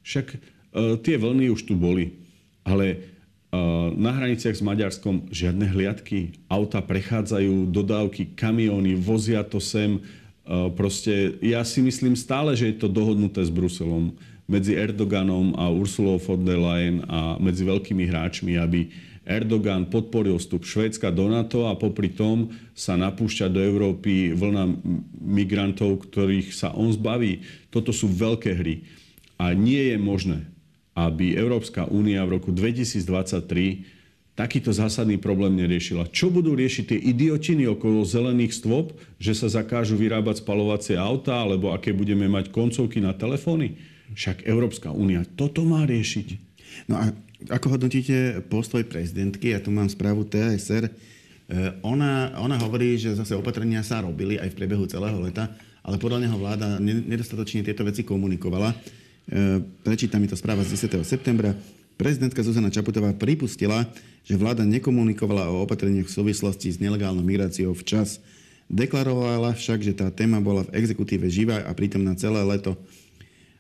Však 0.04 0.26
uh, 0.36 1.00
tie 1.00 1.16
vlny 1.16 1.48
už 1.54 1.64
tu 1.64 1.80
boli. 1.80 2.18
Ale 2.68 3.13
na 3.94 4.12
hraniciach 4.18 4.58
s 4.58 4.66
Maďarskom 4.66 5.30
žiadne 5.30 5.70
hliadky. 5.70 6.34
Auta 6.50 6.82
prechádzajú, 6.82 7.70
dodávky, 7.70 8.34
kamióny, 8.34 8.98
vozia 8.98 9.46
to 9.46 9.62
sem. 9.62 10.02
Proste 10.74 11.38
ja 11.40 11.62
si 11.62 11.86
myslím 11.86 12.18
stále, 12.18 12.58
že 12.58 12.74
je 12.74 12.82
to 12.82 12.90
dohodnuté 12.90 13.46
s 13.46 13.54
Bruselom 13.54 14.18
medzi 14.50 14.74
Erdoganom 14.76 15.56
a 15.56 15.72
Ursulou 15.72 16.18
von 16.20 16.42
der 16.44 16.60
Leyen 16.60 17.06
a 17.08 17.40
medzi 17.40 17.64
veľkými 17.64 18.10
hráčmi, 18.10 18.60
aby 18.60 18.92
Erdogan 19.24 19.88
podporil 19.88 20.36
vstup 20.36 20.68
Švédska 20.68 21.08
do 21.08 21.32
NATO 21.32 21.72
a 21.72 21.80
popri 21.80 22.12
tom 22.12 22.52
sa 22.76 23.00
napúšťa 23.00 23.48
do 23.48 23.64
Európy 23.64 24.36
vlna 24.36 24.76
migrantov, 25.24 26.12
ktorých 26.12 26.52
sa 26.52 26.76
on 26.76 26.92
zbaví. 26.92 27.40
Toto 27.72 27.96
sú 27.96 28.12
veľké 28.12 28.52
hry. 28.52 28.84
A 29.40 29.56
nie 29.56 29.96
je 29.96 29.98
možné, 29.98 30.44
aby 30.94 31.34
Európska 31.34 31.90
únia 31.90 32.22
v 32.26 32.38
roku 32.38 32.54
2023 32.54 34.04
takýto 34.34 34.74
zásadný 34.74 35.22
problém 35.22 35.54
neriešila. 35.54 36.10
Čo 36.10 36.34
budú 36.34 36.58
riešiť 36.58 36.86
tie 36.90 37.00
idiotiny 37.14 37.70
okolo 37.70 38.02
zelených 38.02 38.58
stôp, 38.58 38.98
že 39.22 39.38
sa 39.38 39.50
zakážu 39.50 39.94
vyrábať 39.94 40.42
spalovacie 40.42 40.98
auta, 40.98 41.38
alebo 41.38 41.70
aké 41.70 41.94
budeme 41.94 42.26
mať 42.26 42.50
koncovky 42.50 42.98
na 42.98 43.14
telefóny? 43.14 43.78
Však 44.14 44.46
Európska 44.46 44.90
únia 44.90 45.26
toto 45.38 45.62
má 45.66 45.86
riešiť. 45.86 46.28
No 46.90 46.98
a 46.98 47.14
ako 47.54 47.78
hodnotíte 47.78 48.42
postoj 48.50 48.82
prezidentky? 48.86 49.54
Ja 49.54 49.62
tu 49.62 49.70
mám 49.70 49.90
správu 49.90 50.26
TASR. 50.26 50.90
E, 50.90 50.92
ona, 51.86 52.34
ona 52.42 52.58
hovorí, 52.58 52.98
že 52.98 53.14
zase 53.14 53.38
opatrenia 53.38 53.86
sa 53.86 54.02
robili 54.02 54.42
aj 54.42 54.54
v 54.54 54.58
priebehu 54.58 54.86
celého 54.90 55.18
leta, 55.22 55.50
ale 55.86 56.02
podľa 56.02 56.26
neho 56.26 56.38
vláda 56.40 56.80
nedostatočne 56.82 57.62
tieto 57.62 57.86
veci 57.86 58.02
komunikovala. 58.02 58.74
E, 59.30 59.64
prečítam 59.88 60.20
mi 60.20 60.28
to 60.28 60.36
správa 60.36 60.68
z 60.68 60.76
10. 60.76 61.00
septembra. 61.08 61.56
Prezidentka 61.96 62.44
Zuzana 62.44 62.74
Čaputová 62.74 63.14
pripustila, 63.14 63.86
že 64.26 64.36
vláda 64.36 64.66
nekomunikovala 64.66 65.48
o 65.54 65.64
opatreniach 65.64 66.10
v 66.10 66.16
súvislosti 66.16 66.74
s 66.74 66.82
nelegálnou 66.82 67.22
migráciou 67.22 67.72
včas. 67.78 68.20
Deklarovala 68.68 69.54
však, 69.54 69.86
že 69.86 69.94
tá 69.94 70.10
téma 70.10 70.42
bola 70.42 70.66
v 70.66 70.74
exekutíve 70.80 71.30
živá 71.30 71.62
a 71.64 71.72
prítomná 71.76 72.18
celé 72.18 72.42
leto. 72.42 72.76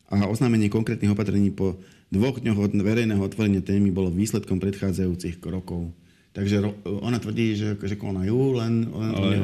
A 0.09 0.25
oznámenie 0.25 0.67
konkrétnych 0.67 1.13
opatrení 1.13 1.53
po 1.53 1.77
dvoch 2.09 2.41
dňoch 2.41 2.59
od 2.59 2.71
verejného 2.77 3.21
otvorenia 3.21 3.61
témy 3.61 3.89
bolo 3.89 4.13
výsledkom 4.13 4.61
predchádzajúcich 4.61 5.41
krokov. 5.41 5.93
Takže 6.33 6.65
ona 6.85 7.21
tvrdí, 7.21 7.53
že, 7.53 7.77
že 7.77 7.93
konajú, 7.93 8.57
len, 8.57 8.89
len 8.89 9.09
to 9.13 9.21
Ale 9.21 9.35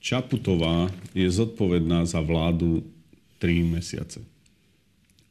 Čaputová 0.00 0.88
je 1.12 1.28
zodpovedná 1.28 2.08
za 2.08 2.24
vládu 2.24 2.80
3 3.42 3.76
mesiace. 3.76 4.24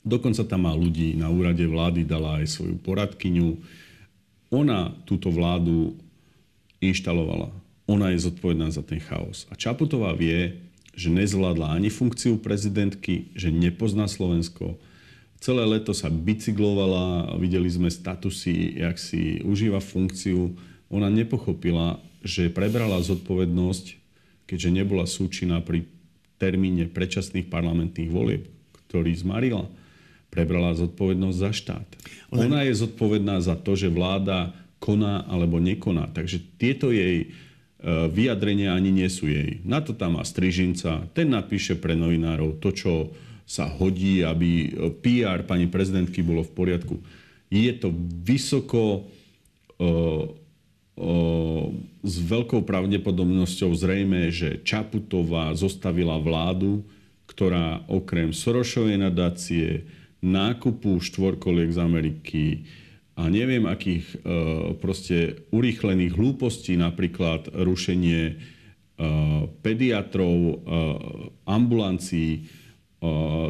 Dokonca 0.06 0.46
tam 0.46 0.70
má 0.70 0.74
ľudí, 0.78 1.18
na 1.18 1.34
úrade 1.34 1.66
vlády 1.66 2.06
dala 2.06 2.38
aj 2.38 2.54
svoju 2.54 2.78
poradkyňu. 2.78 3.58
Ona 4.54 4.94
túto 5.10 5.34
vládu 5.34 5.98
inštalovala. 6.78 7.50
Ona 7.90 8.14
je 8.14 8.30
zodpovedná 8.30 8.70
za 8.70 8.86
ten 8.86 9.02
chaos. 9.02 9.50
A 9.50 9.58
Čaputová 9.58 10.14
vie, 10.14 10.62
že 10.94 11.10
nezvládla 11.10 11.74
ani 11.74 11.90
funkciu 11.90 12.38
prezidentky, 12.38 13.34
že 13.34 13.50
nepozná 13.50 14.06
Slovensko. 14.06 14.78
Celé 15.42 15.66
leto 15.66 15.92
sa 15.98 16.14
bicyklovala, 16.14 17.38
videli 17.42 17.68
sme 17.68 17.90
statusy, 17.90 18.78
jak 18.78 19.02
si 19.02 19.42
užíva 19.42 19.82
funkciu. 19.82 20.54
Ona 20.94 21.10
nepochopila, 21.10 21.98
že 22.22 22.54
prebrala 22.54 23.02
zodpovednosť, 23.02 23.86
keďže 24.46 24.70
nebola 24.70 25.10
súčinná 25.10 25.66
pri 25.66 25.90
termíne 26.38 26.86
predčasných 26.86 27.50
parlamentných 27.50 28.14
volieb, 28.14 28.46
ktorý 28.86 29.10
zmarila 29.18 29.66
prebrala 30.34 30.76
zodpovednosť 30.76 31.38
za 31.38 31.52
štát. 31.52 31.88
Ona 32.36 32.68
je 32.68 32.74
zodpovedná 32.76 33.40
za 33.40 33.56
to, 33.56 33.80
že 33.80 33.88
vláda 33.88 34.52
koná 34.80 35.24
alebo 35.26 35.58
nekoná. 35.58 36.12
Takže 36.12 36.44
tieto 36.60 36.92
jej 36.92 37.26
e, 37.26 37.28
vyjadrenia 38.12 38.76
ani 38.76 38.92
nie 38.92 39.08
sú 39.08 39.26
jej. 39.32 39.64
Na 39.64 39.80
to 39.80 39.96
tam 39.96 40.20
má 40.20 40.24
Strižinca, 40.28 41.08
ten 41.16 41.32
napíše 41.32 41.80
pre 41.80 41.96
novinárov 41.96 42.60
to, 42.60 42.70
čo 42.76 42.94
sa 43.46 43.70
hodí, 43.70 44.26
aby 44.26 44.74
PR 45.06 45.46
pani 45.46 45.70
prezidentky 45.70 46.26
bolo 46.26 46.42
v 46.42 46.52
poriadku. 46.54 46.96
Je 47.54 47.70
to 47.78 47.94
vysoko 48.26 48.82
o, 48.82 49.90
o, 50.98 51.14
s 52.02 52.16
veľkou 52.26 52.66
pravdepodobnosťou 52.66 53.70
zrejme, 53.78 54.34
že 54.34 54.66
Čaputová 54.66 55.54
zostavila 55.54 56.18
vládu, 56.18 56.82
ktorá 57.30 57.86
okrem 57.86 58.34
Sorošovej 58.34 58.98
nadácie, 58.98 59.86
nákupu 60.26 60.98
štvorkoliek 60.98 61.70
z 61.70 61.80
Ameriky 61.80 62.46
a 63.16 63.32
neviem 63.32 63.64
akých 63.70 64.06
e, 64.12 64.18
proste 64.82 65.48
urýchlených 65.54 66.18
hlúpostí, 66.18 66.76
napríklad 66.76 67.54
rušenie 67.54 68.22
e, 68.28 68.36
pediatrov, 69.62 70.36
e, 70.36 70.54
ambulancií, 71.46 72.66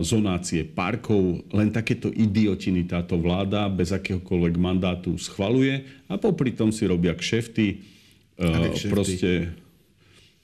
zonácie 0.03 0.67
parkov, 0.67 1.48
len 1.55 1.72
takéto 1.72 2.12
idiotiny 2.12 2.84
táto 2.91 3.15
vláda 3.15 3.72
bez 3.72 3.96
akéhokoľvek 3.96 4.55
mandátu 4.60 5.15
schvaluje 5.15 5.79
a 6.12 6.20
popri 6.20 6.51
tom 6.51 6.75
si 6.75 6.84
robia 6.84 7.15
kšefty. 7.15 7.79
kšefty? 8.36 8.91
Proste, 8.91 9.55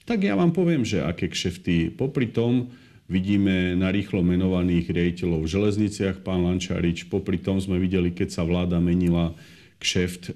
tak 0.08 0.24
ja 0.24 0.32
vám 0.32 0.56
poviem, 0.56 0.80
že 0.80 1.04
aké 1.04 1.28
kšefty. 1.28 1.92
Popri 1.92 2.32
tom 2.32 2.72
Vidíme 3.12 3.76
na 3.76 3.92
rýchlo 3.92 4.24
menovaných 4.24 4.88
riaditeľov 4.88 5.44
v 5.44 5.52
železniciach, 5.52 6.24
pán 6.24 6.48
Lančarič. 6.48 7.12
Popri 7.12 7.36
tom 7.36 7.60
sme 7.60 7.76
videli, 7.76 8.08
keď 8.08 8.32
sa 8.32 8.42
vláda 8.48 8.80
menila 8.80 9.36
kšeft, 9.84 10.32
eh, 10.32 10.34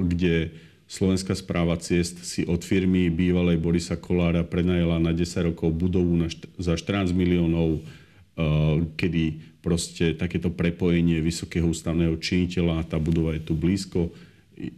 kde 0.00 0.56
Slovenská 0.88 1.36
správa 1.36 1.76
ciest 1.76 2.24
si 2.24 2.48
od 2.48 2.64
firmy 2.64 3.12
bývalej 3.12 3.60
Borisa 3.60 4.00
Kolára 4.00 4.40
prenajela 4.40 4.96
na 4.96 5.12
10 5.12 5.52
rokov 5.52 5.72
budovu 5.72 6.16
na 6.16 6.32
št- 6.32 6.48
za 6.56 6.80
14 6.80 7.12
miliónov, 7.12 7.80
eh, 7.80 8.88
kedy 8.96 9.24
proste 9.60 10.16
takéto 10.16 10.48
prepojenie 10.48 11.20
vysokého 11.20 11.68
ústavného 11.68 12.16
činiteľa, 12.16 12.88
tá 12.88 12.96
budova 12.96 13.36
je 13.36 13.42
tu 13.44 13.52
blízko, 13.52 14.08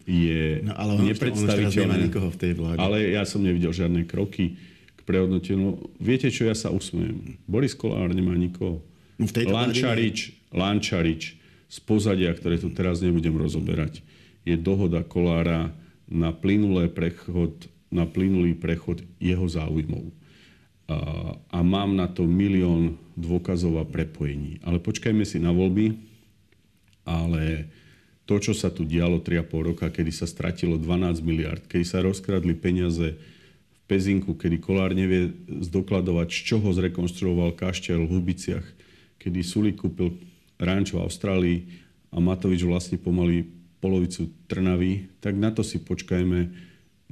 je 0.07 0.67
no, 0.67 0.75
ale 0.75 1.15
nepredstaviteľné. 1.15 2.11
v 2.11 2.39
tej 2.39 2.53
vláde. 2.59 2.79
Ale 2.79 3.11
ja 3.15 3.23
som 3.23 3.43
nevidel 3.43 3.71
žiadne 3.71 4.03
kroky 4.03 4.74
prehodnotilo. 5.05 5.79
Viete, 6.01 6.33
čo 6.33 6.49
ja 6.49 6.57
sa 6.57 6.73
usmejem? 6.73 7.39
Boris 7.45 7.77
Kolár 7.77 8.11
nemá 8.11 8.35
nikoho. 8.35 8.81
No 9.21 9.31
Lančarič, 9.31 10.35
Lančarič 10.51 11.39
z 11.71 11.79
pozadia, 11.83 12.35
ktoré 12.35 12.59
tu 12.59 12.73
teraz 12.75 12.99
nebudem 12.99 13.35
rozoberať, 13.35 14.03
je 14.43 14.59
dohoda 14.59 15.07
Kolára 15.07 15.71
na, 16.11 16.35
plynulé 16.35 16.91
prechod, 16.91 17.71
na 17.89 18.05
plynulý 18.05 18.59
prechod 18.59 19.07
jeho 19.23 19.47
záujmov. 19.47 20.11
A, 20.85 20.99
a 21.49 21.59
mám 21.65 21.97
na 21.97 22.11
to 22.11 22.29
milión 22.29 23.01
dôkazov 23.17 23.81
a 23.81 23.89
prepojení. 23.89 24.61
Ale 24.67 24.83
počkajme 24.83 25.25
si 25.25 25.41
na 25.41 25.55
voľby, 25.55 25.97
ale 27.09 27.71
to, 28.25 28.41
čo 28.41 28.53
sa 28.53 28.69
tu 28.69 28.85
dialo 28.85 29.21
3,5 29.21 29.69
roka, 29.73 29.87
kedy 29.89 30.13
sa 30.13 30.29
stratilo 30.29 30.77
12 30.77 31.21
miliard, 31.25 31.63
kedy 31.65 31.85
sa 31.85 32.05
rozkradli 32.05 32.57
peniaze 32.57 33.17
Pezinku, 33.85 34.33
kedy 34.33 34.65
Kolár 34.65 34.97
nevie 34.97 35.33
zdokladovať, 35.49 36.29
z 36.33 36.41
čoho 36.55 36.73
zrekonštruoval 36.73 37.53
kaštel 37.53 38.09
v 38.09 38.13
Hubiciach, 38.17 38.67
kedy 39.21 39.41
Suli 39.45 39.77
kúpil 39.77 40.17
ranč 40.57 40.97
v 40.97 41.05
Austrálii 41.05 41.59
a 42.09 42.17
Matovič 42.23 42.65
vlastne 42.65 42.97
pomaly 42.97 43.45
polovicu 43.85 44.33
Trnavy, 44.49 45.13
tak 45.21 45.37
na 45.37 45.53
to 45.53 45.61
si 45.61 45.77
počkajme 45.77 46.49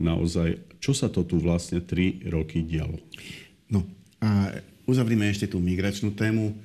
naozaj, 0.00 0.80
čo 0.80 0.96
sa 0.96 1.12
to 1.12 1.20
tu 1.28 1.36
vlastne 1.36 1.84
3 1.84 2.32
roky 2.32 2.64
dialo. 2.64 2.96
No 3.68 3.84
a 4.24 4.56
uzavrime 4.88 5.28
ešte 5.28 5.52
tú 5.52 5.60
migračnú 5.60 6.16
tému. 6.16 6.56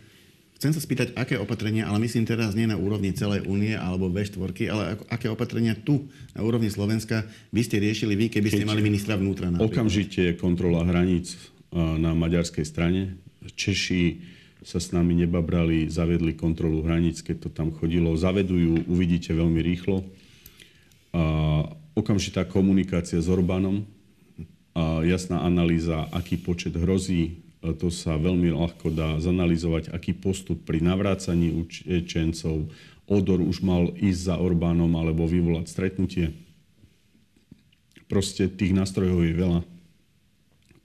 Chcem 0.57 0.73
sa 0.73 0.81
spýtať, 0.81 1.13
aké 1.13 1.37
opatrenia, 1.37 1.85
ale 1.85 2.01
myslím 2.01 2.25
teraz 2.25 2.57
nie 2.57 2.65
na 2.65 2.81
úrovni 2.81 3.13
celej 3.13 3.45
únie 3.45 3.77
alebo 3.77 4.09
V4, 4.09 4.57
ale 4.73 4.97
aké 5.05 5.29
opatrenia 5.29 5.77
tu 5.77 6.09
na 6.33 6.41
úrovni 6.41 6.73
Slovenska 6.73 7.29
by 7.53 7.61
ste 7.61 7.77
riešili 7.77 8.17
vy, 8.17 8.25
keby 8.33 8.49
ste 8.49 8.65
Keď 8.65 8.73
mali 8.73 8.81
ministra 8.81 9.13
vnútra? 9.21 9.53
Napríklad. 9.53 9.69
Okamžite 9.69 10.33
kontrola 10.41 10.81
hraníc 10.81 11.37
na 11.77 12.17
maďarskej 12.17 12.65
strane. 12.65 13.21
Češi 13.45 14.33
sa 14.65 14.81
s 14.81 14.89
nami 14.89 15.13
nebabrali, 15.13 15.93
zavedli 15.93 16.33
kontrolu 16.33 16.81
hraníc, 16.81 17.21
keď 17.21 17.47
to 17.47 17.49
tam 17.53 17.69
chodilo. 17.69 18.17
Zavedujú, 18.17 18.89
uvidíte 18.89 19.37
veľmi 19.37 19.61
rýchlo. 19.61 20.01
A 21.13 21.23
okamžitá 21.93 22.49
komunikácia 22.49 23.21
s 23.21 23.29
Orbánom, 23.29 23.85
a 24.73 25.05
jasná 25.05 25.41
analýza, 25.41 26.09
aký 26.09 26.37
počet 26.41 26.73
hrozí, 26.77 27.45
to 27.61 27.89
sa 27.89 28.15
veľmi 28.15 28.53
ľahko 28.53 28.93
dá 28.93 29.17
zanalizovať, 29.17 29.89
aký 29.91 30.13
postup 30.13 30.61
pri 30.63 30.79
navrácaní 30.79 31.51
učencov. 31.57 32.69
Odor 33.07 33.39
už 33.39 33.63
mal 33.63 33.91
ísť 33.97 34.21
za 34.31 34.35
Orbánom 34.37 34.91
alebo 34.95 35.25
vyvolať 35.25 35.65
stretnutie. 35.71 36.35
Proste 38.07 38.47
tých 38.47 38.71
nástrojov 38.71 39.23
je 39.25 39.33
veľa. 39.35 39.59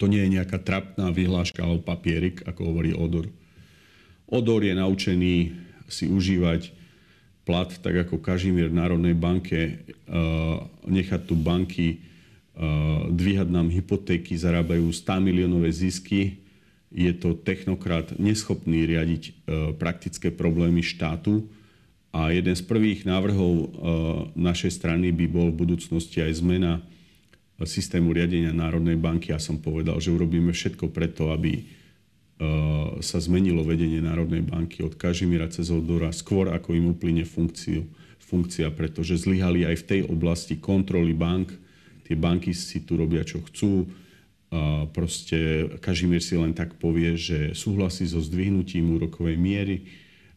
To 0.02 0.11
nie 0.11 0.26
je 0.26 0.35
nejaká 0.35 0.59
trapná 0.59 1.14
vyhláška 1.14 1.62
alebo 1.62 1.87
papierik, 1.87 2.43
ako 2.43 2.75
hovorí 2.75 2.91
Odor. 2.91 3.31
Odor 4.26 4.67
je 4.67 4.75
naučený 4.75 5.35
si 5.87 6.11
užívať 6.11 6.75
plat, 7.47 7.71
tak 7.71 8.07
ako 8.07 8.19
Kažimír 8.19 8.71
v 8.71 8.79
Národnej 8.83 9.14
banke, 9.14 9.87
nechať 10.87 11.31
tu 11.31 11.38
banky 11.38 12.02
dvíhať 13.12 13.49
nám 13.50 13.71
hypotéky, 13.71 14.35
zarábajú 14.35 14.91
100 14.91 15.23
miliónové 15.23 15.71
zisky. 15.71 16.41
Je 16.92 17.12
to 17.16 17.32
technokrat 17.32 18.20
neschopný 18.20 18.84
riadiť 18.84 19.49
praktické 19.80 20.28
problémy 20.28 20.84
štátu. 20.84 21.49
A 22.12 22.28
jeden 22.28 22.52
z 22.52 22.61
prvých 22.68 23.08
návrhov 23.08 23.72
našej 24.37 24.76
strany 24.76 25.08
by 25.16 25.26
bol 25.32 25.49
v 25.49 25.64
budúcnosti 25.64 26.20
aj 26.20 26.44
zmena 26.44 26.84
systému 27.64 28.12
riadenia 28.12 28.52
Národnej 28.52 29.00
banky. 29.00 29.32
Ja 29.32 29.40
som 29.40 29.56
povedal, 29.56 29.96
že 29.96 30.12
urobíme 30.12 30.52
všetko 30.52 30.92
preto, 30.92 31.32
aby 31.32 31.64
sa 33.00 33.22
zmenilo 33.22 33.62
vedenie 33.62 34.02
Národnej 34.02 34.42
banky 34.42 34.82
od 34.82 34.99
Kažimíra 34.99 35.46
cez 35.49 35.70
Odora 35.72 36.11
skôr, 36.11 36.50
ako 36.52 36.75
im 36.75 36.90
uplyne 36.90 37.22
funkciu, 37.22 37.87
funkcia, 38.18 38.68
pretože 38.75 39.16
zlyhali 39.16 39.62
aj 39.64 39.76
v 39.80 39.87
tej 39.88 40.00
oblasti 40.11 40.58
kontroly 40.58 41.14
bank. 41.14 41.54
Tie 42.02 42.18
banky 42.18 42.50
si 42.50 42.82
tu 42.82 42.99
robia, 42.99 43.22
čo 43.22 43.40
chcú. 43.46 43.87
A 44.52 44.85
proste 44.92 45.73
Kažimír 45.80 46.21
si 46.21 46.37
len 46.37 46.52
tak 46.52 46.76
povie, 46.76 47.16
že 47.16 47.56
súhlasí 47.56 48.04
so 48.04 48.21
zdvihnutím 48.21 49.00
úrokovej 49.00 49.40
miery 49.40 49.88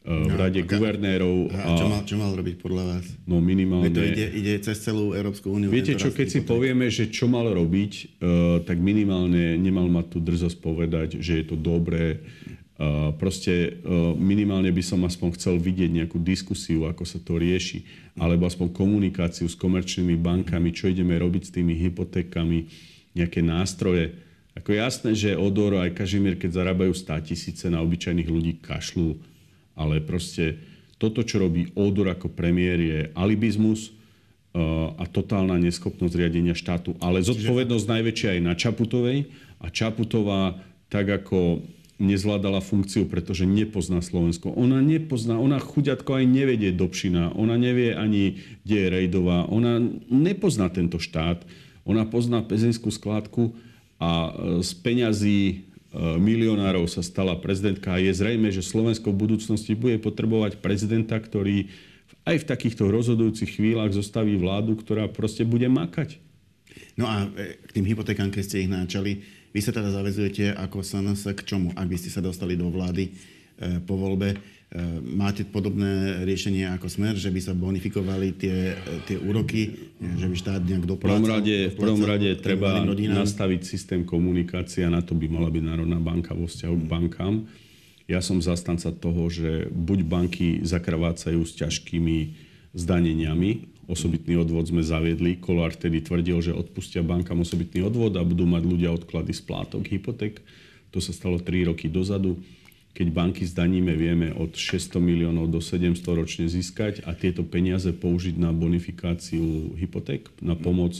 v 0.06 0.30
no, 0.30 0.38
rade 0.38 0.62
okay. 0.62 0.78
guvernérov. 0.78 1.50
A, 1.50 1.58
a 1.66 1.70
čo, 1.74 1.86
mal, 1.90 2.02
čo 2.06 2.16
mal 2.22 2.32
robiť 2.38 2.62
podľa 2.62 2.84
vás? 2.94 3.06
No 3.26 3.42
minimálne... 3.42 3.90
to 3.90 4.06
ide, 4.06 4.30
ide 4.38 4.54
cez 4.62 4.78
celú 4.86 5.18
Európsku 5.18 5.50
úniu. 5.50 5.74
Viete 5.74 5.98
čo, 5.98 6.14
keď 6.14 6.28
si 6.30 6.40
povieme, 6.46 6.94
že 6.94 7.10
čo 7.10 7.26
mal 7.26 7.50
robiť, 7.50 7.92
uh, 8.22 8.62
tak 8.62 8.78
minimálne 8.78 9.58
nemal 9.58 9.90
mať 9.90 10.06
tú 10.14 10.18
drzosť 10.22 10.58
povedať, 10.62 11.10
že 11.26 11.42
je 11.42 11.46
to 11.50 11.58
dobré. 11.58 12.22
Uh, 12.78 13.18
proste 13.18 13.82
uh, 13.82 14.14
minimálne 14.14 14.70
by 14.70 14.84
som 14.86 15.02
aspoň 15.10 15.42
chcel 15.42 15.56
vidieť 15.58 15.90
nejakú 15.90 16.22
diskusiu, 16.22 16.86
ako 16.86 17.02
sa 17.02 17.18
to 17.18 17.42
rieši, 17.42 17.82
alebo 18.22 18.46
aspoň 18.46 18.78
komunikáciu 18.78 19.50
s 19.50 19.58
komerčnými 19.58 20.22
bankami, 20.22 20.70
čo 20.70 20.86
ideme 20.86 21.18
robiť 21.18 21.50
s 21.50 21.52
tými 21.56 21.74
hypotékami, 21.82 22.94
nejaké 23.16 23.40
nástroje. 23.40 24.20
Ako 24.56 24.76
jasné, 24.76 25.16
že 25.16 25.40
Odor 25.40 25.80
aj 25.80 25.96
Kažimír, 25.96 26.36
keď 26.36 26.64
zarábajú 26.64 26.92
100 26.92 27.28
tisíce 27.32 27.66
na 27.72 27.80
obyčajných 27.82 28.30
ľudí, 28.30 28.60
kašľú 28.60 29.36
ale 29.76 30.00
proste 30.00 30.58
toto, 30.96 31.22
čo 31.22 31.44
robí 31.44 31.76
Odor 31.76 32.16
ako 32.16 32.32
premiér, 32.32 32.80
je 32.80 33.00
alibizmus 33.14 33.92
uh, 33.92 34.96
a 34.96 35.04
totálna 35.06 35.60
neschopnosť 35.60 36.16
riadenia 36.16 36.56
štátu. 36.56 36.96
Ale 37.04 37.20
zodpovednosť 37.22 37.86
najväčšia 37.92 38.30
aj 38.40 38.42
na 38.42 38.54
Čaputovej 38.56 39.28
a 39.60 39.68
Čaputová 39.68 40.56
tak 40.88 41.12
ako 41.12 41.60
nezvládala 41.96 42.60
funkciu, 42.60 43.08
pretože 43.08 43.48
nepozná 43.48 44.04
Slovensko. 44.04 44.52
Ona 44.52 44.84
nepozná, 44.84 45.40
ona 45.40 45.64
chuďatko 45.64 46.20
aj 46.20 46.26
nevedie 46.28 46.76
Dobšina, 46.76 47.36
ona 47.36 47.56
nevie 47.56 47.96
ani, 47.96 48.44
kde 48.68 48.76
je 48.76 48.88
Rejdová, 48.92 49.48
ona 49.48 49.80
nepozná 50.12 50.68
tento 50.68 51.00
štát, 51.00 51.48
ona 51.86 52.04
pozná 52.04 52.42
pezinskú 52.42 52.90
skládku 52.90 53.54
a 54.02 54.10
e, 54.10 54.32
z 54.66 54.72
peňazí 54.82 55.66
E, 55.96 56.20
milionárov 56.20 56.92
sa 56.92 57.00
stala 57.00 57.40
prezidentka 57.40 57.96
a 57.96 58.04
je 58.04 58.12
zrejme, 58.12 58.52
že 58.52 58.60
Slovensko 58.60 59.16
v 59.16 59.22
budúcnosti 59.32 59.80
bude 59.80 59.96
potrebovať 60.04 60.60
prezidenta, 60.60 61.16
ktorý 61.16 61.72
aj 62.28 62.44
v 62.44 62.48
takýchto 62.52 62.92
rozhodujúcich 62.92 63.56
chvíľach 63.56 63.96
zostaví 63.96 64.36
vládu, 64.36 64.76
ktorá 64.76 65.08
proste 65.08 65.48
bude 65.48 65.72
makať. 65.72 66.20
No 67.00 67.08
a 67.08 67.32
e, 67.32 67.56
k 67.64 67.80
tým 67.80 67.88
hypotékám, 67.88 68.28
keď 68.28 68.44
ste 68.44 68.68
ich 68.68 68.70
náčali, 68.72 69.24
vy 69.56 69.60
sa 69.64 69.72
teda 69.72 69.88
zavezujete 69.88 70.52
ako 70.52 70.84
SNS 70.84 71.32
k 71.32 71.42
čomu, 71.48 71.72
ak 71.72 71.88
by 71.88 71.96
ste 71.96 72.12
sa 72.12 72.20
dostali 72.20 72.60
do 72.60 72.68
vlády 72.68 73.16
po 73.88 73.96
voľbe? 73.96 74.36
E, 74.66 74.82
máte 75.06 75.46
podobné 75.46 76.26
riešenie 76.26 76.66
ako 76.74 76.90
Smer, 76.90 77.14
že 77.14 77.30
by 77.30 77.40
sa 77.40 77.54
bonifikovali 77.54 78.34
tie, 78.34 78.74
tie 79.06 79.18
úroky, 79.22 79.94
že 80.02 80.26
by 80.26 80.36
štát 80.36 80.62
nejak 80.66 80.90
doplácal? 80.90 81.22
V 81.22 81.22
prvom 81.22 81.30
rade, 81.30 81.58
v 81.70 81.78
prvom 81.78 82.04
rade 82.04 82.30
treba 82.42 82.82
nastaviť 82.84 83.62
systém 83.62 84.02
komunikácie 84.02 84.82
a 84.82 84.90
na 84.90 85.06
to 85.06 85.14
by 85.14 85.30
mala 85.30 85.54
byť 85.54 85.64
Národná 85.64 86.02
banka 86.02 86.34
vo 86.34 86.50
vzťahu 86.50 86.76
k 86.82 86.90
bankám. 86.90 87.36
Ja 88.10 88.26
som 88.26 88.42
zastanca 88.42 88.90
toho, 88.90 89.30
že 89.30 89.70
buď 89.70 90.00
banky 90.06 90.48
zakrvácajú 90.66 91.42
s 91.46 91.58
ťažkými 91.58 92.18
zdaneniami, 92.74 93.70
osobitný 93.86 94.42
odvod 94.42 94.66
sme 94.66 94.82
zaviedli. 94.82 95.38
Kolár 95.38 95.78
vtedy 95.78 96.02
tvrdil, 96.02 96.42
že 96.42 96.58
odpustia 96.58 97.06
bankám 97.06 97.46
osobitný 97.46 97.86
odvod 97.86 98.18
a 98.18 98.26
budú 98.26 98.50
mať 98.50 98.64
ľudia 98.66 98.90
odklady 98.94 99.34
splátok 99.34 99.86
hypoték. 99.90 100.42
To 100.90 100.98
sa 100.98 101.14
stalo 101.14 101.38
3 101.38 101.70
roky 101.70 101.86
dozadu 101.86 102.42
keď 102.96 103.08
banky 103.12 103.44
zdaníme, 103.44 103.92
vieme 104.00 104.32
od 104.32 104.56
600 104.56 105.04
miliónov 105.04 105.52
do 105.52 105.60
700 105.60 106.00
ročne 106.16 106.46
získať 106.48 107.04
a 107.04 107.12
tieto 107.12 107.44
peniaze 107.44 107.92
použiť 107.92 108.40
na 108.40 108.56
bonifikáciu 108.56 109.76
hypoték, 109.76 110.32
na 110.40 110.56
pomoc 110.56 110.96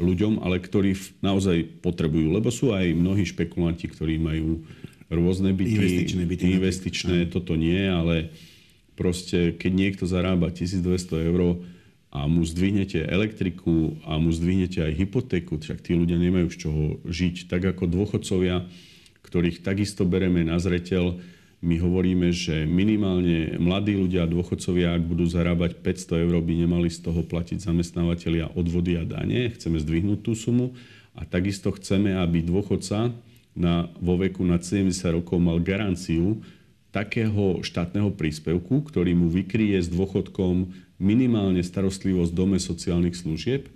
ľuďom, 0.00 0.40
ale 0.40 0.64
ktorí 0.64 0.96
naozaj 1.20 1.84
potrebujú. 1.84 2.32
Lebo 2.32 2.48
sú 2.48 2.72
aj 2.72 2.88
mnohí 2.96 3.28
špekulanti, 3.28 3.84
ktorí 3.84 4.16
majú 4.16 4.64
rôzne 5.12 5.52
byty. 5.52 5.76
Investičné 5.76 6.22
byty. 6.24 6.44
Investičné, 6.56 7.16
toto 7.28 7.52
nie, 7.52 7.84
ale 7.84 8.32
proste 8.96 9.52
keď 9.52 9.72
niekto 9.76 10.04
zarába 10.08 10.48
1200 10.48 11.28
eur 11.28 11.60
a 12.16 12.24
mu 12.24 12.48
zdvihnete 12.48 13.04
elektriku 13.04 14.00
a 14.08 14.16
mu 14.16 14.32
zdvihnete 14.32 14.80
aj 14.80 14.92
hypotéku, 15.04 15.60
však 15.60 15.84
tí 15.84 15.92
ľudia 15.92 16.16
nemajú 16.16 16.48
z 16.48 16.56
čoho 16.64 16.84
žiť. 17.04 17.52
Tak 17.52 17.76
ako 17.76 17.84
dôchodcovia, 17.92 18.64
ktorých 19.26 19.66
takisto 19.66 20.06
bereme 20.06 20.46
na 20.46 20.56
zreteľ. 20.62 21.18
My 21.60 21.82
hovoríme, 21.82 22.30
že 22.30 22.62
minimálne 22.62 23.58
mladí 23.58 23.98
ľudia 23.98 24.24
a 24.24 24.30
dôchodcovia, 24.30 24.94
ak 24.94 25.02
budú 25.02 25.26
zarábať 25.26 25.82
500 25.82 26.24
eur, 26.30 26.34
by 26.38 26.54
nemali 26.62 26.86
z 26.86 27.02
toho 27.02 27.26
platiť 27.26 27.58
zamestnávateľia 27.58 28.54
odvody 28.54 28.94
a 28.96 29.04
dane. 29.04 29.50
Chceme 29.50 29.82
zdvihnúť 29.82 30.20
tú 30.22 30.38
sumu 30.38 30.78
a 31.18 31.26
takisto 31.26 31.74
chceme, 31.74 32.14
aby 32.14 32.46
dôchodca 32.46 33.10
na, 33.56 33.88
vo 33.98 34.20
veku 34.20 34.44
nad 34.44 34.62
70 34.62 34.94
rokov 35.16 35.40
mal 35.40 35.58
garanciu 35.58 36.38
takého 36.92 37.64
štátneho 37.64 38.12
príspevku, 38.14 38.84
ktorý 38.86 39.16
mu 39.16 39.32
vykryje 39.32 39.84
s 39.84 39.88
dôchodkom 39.90 40.70
minimálne 40.96 41.60
starostlivosť 41.60 42.32
dome 42.32 42.56
sociálnych 42.60 43.16
služieb 43.16 43.68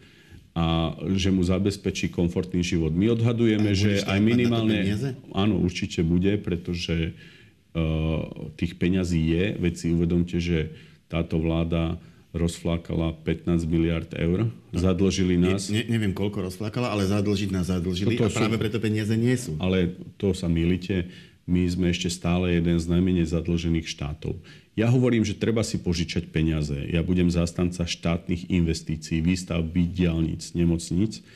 a 0.50 0.98
že 1.14 1.30
mu 1.30 1.46
zabezpečí 1.46 2.10
komfortný 2.10 2.66
život. 2.66 2.90
My 2.90 3.14
odhadujeme, 3.14 3.70
že 3.70 4.02
aj 4.02 4.18
minimálne... 4.18 4.82
Áno, 5.30 5.62
určite 5.62 6.02
bude, 6.02 6.34
pretože 6.42 7.14
uh, 7.14 8.50
tých 8.58 8.74
peňazí 8.74 9.20
je. 9.30 9.44
Veď 9.62 9.74
si 9.78 9.86
uvedomte, 9.94 10.42
že 10.42 10.74
táto 11.06 11.38
vláda 11.38 12.02
rozflákala 12.30 13.14
15 13.26 13.66
miliard 13.66 14.10
eur. 14.14 14.46
No, 14.46 14.78
Zadlžili 14.78 15.34
nás. 15.34 15.66
Ne, 15.66 15.82
ne, 15.82 15.98
neviem, 15.98 16.14
koľko 16.14 16.46
rozflákala, 16.46 16.94
ale 16.94 17.06
zadlžiť 17.06 17.50
nás 17.50 17.66
zadlžili 17.66 18.14
Toto 18.14 18.30
a 18.30 18.34
práve 18.34 18.54
sú, 18.54 18.62
preto 18.62 18.78
peniaze 18.78 19.14
nie 19.18 19.34
sú. 19.34 19.58
Ale 19.58 19.98
to 20.14 20.30
sa 20.30 20.46
milíte. 20.46 21.10
My 21.50 21.66
sme 21.66 21.90
ešte 21.90 22.06
stále 22.06 22.62
jeden 22.62 22.78
z 22.78 22.86
najmenej 22.86 23.26
zadlžených 23.26 23.90
štátov. 23.90 24.38
Ja 24.78 24.86
hovorím, 24.86 25.26
že 25.26 25.34
treba 25.34 25.66
si 25.66 25.82
požičať 25.82 26.30
peniaze. 26.30 26.78
Ja 26.86 27.02
budem 27.02 27.26
zástanca 27.26 27.82
štátnych 27.82 28.46
investícií, 28.54 29.18
výstavby 29.18 29.90
diálnic, 29.90 30.54
nemocníc. 30.54 31.26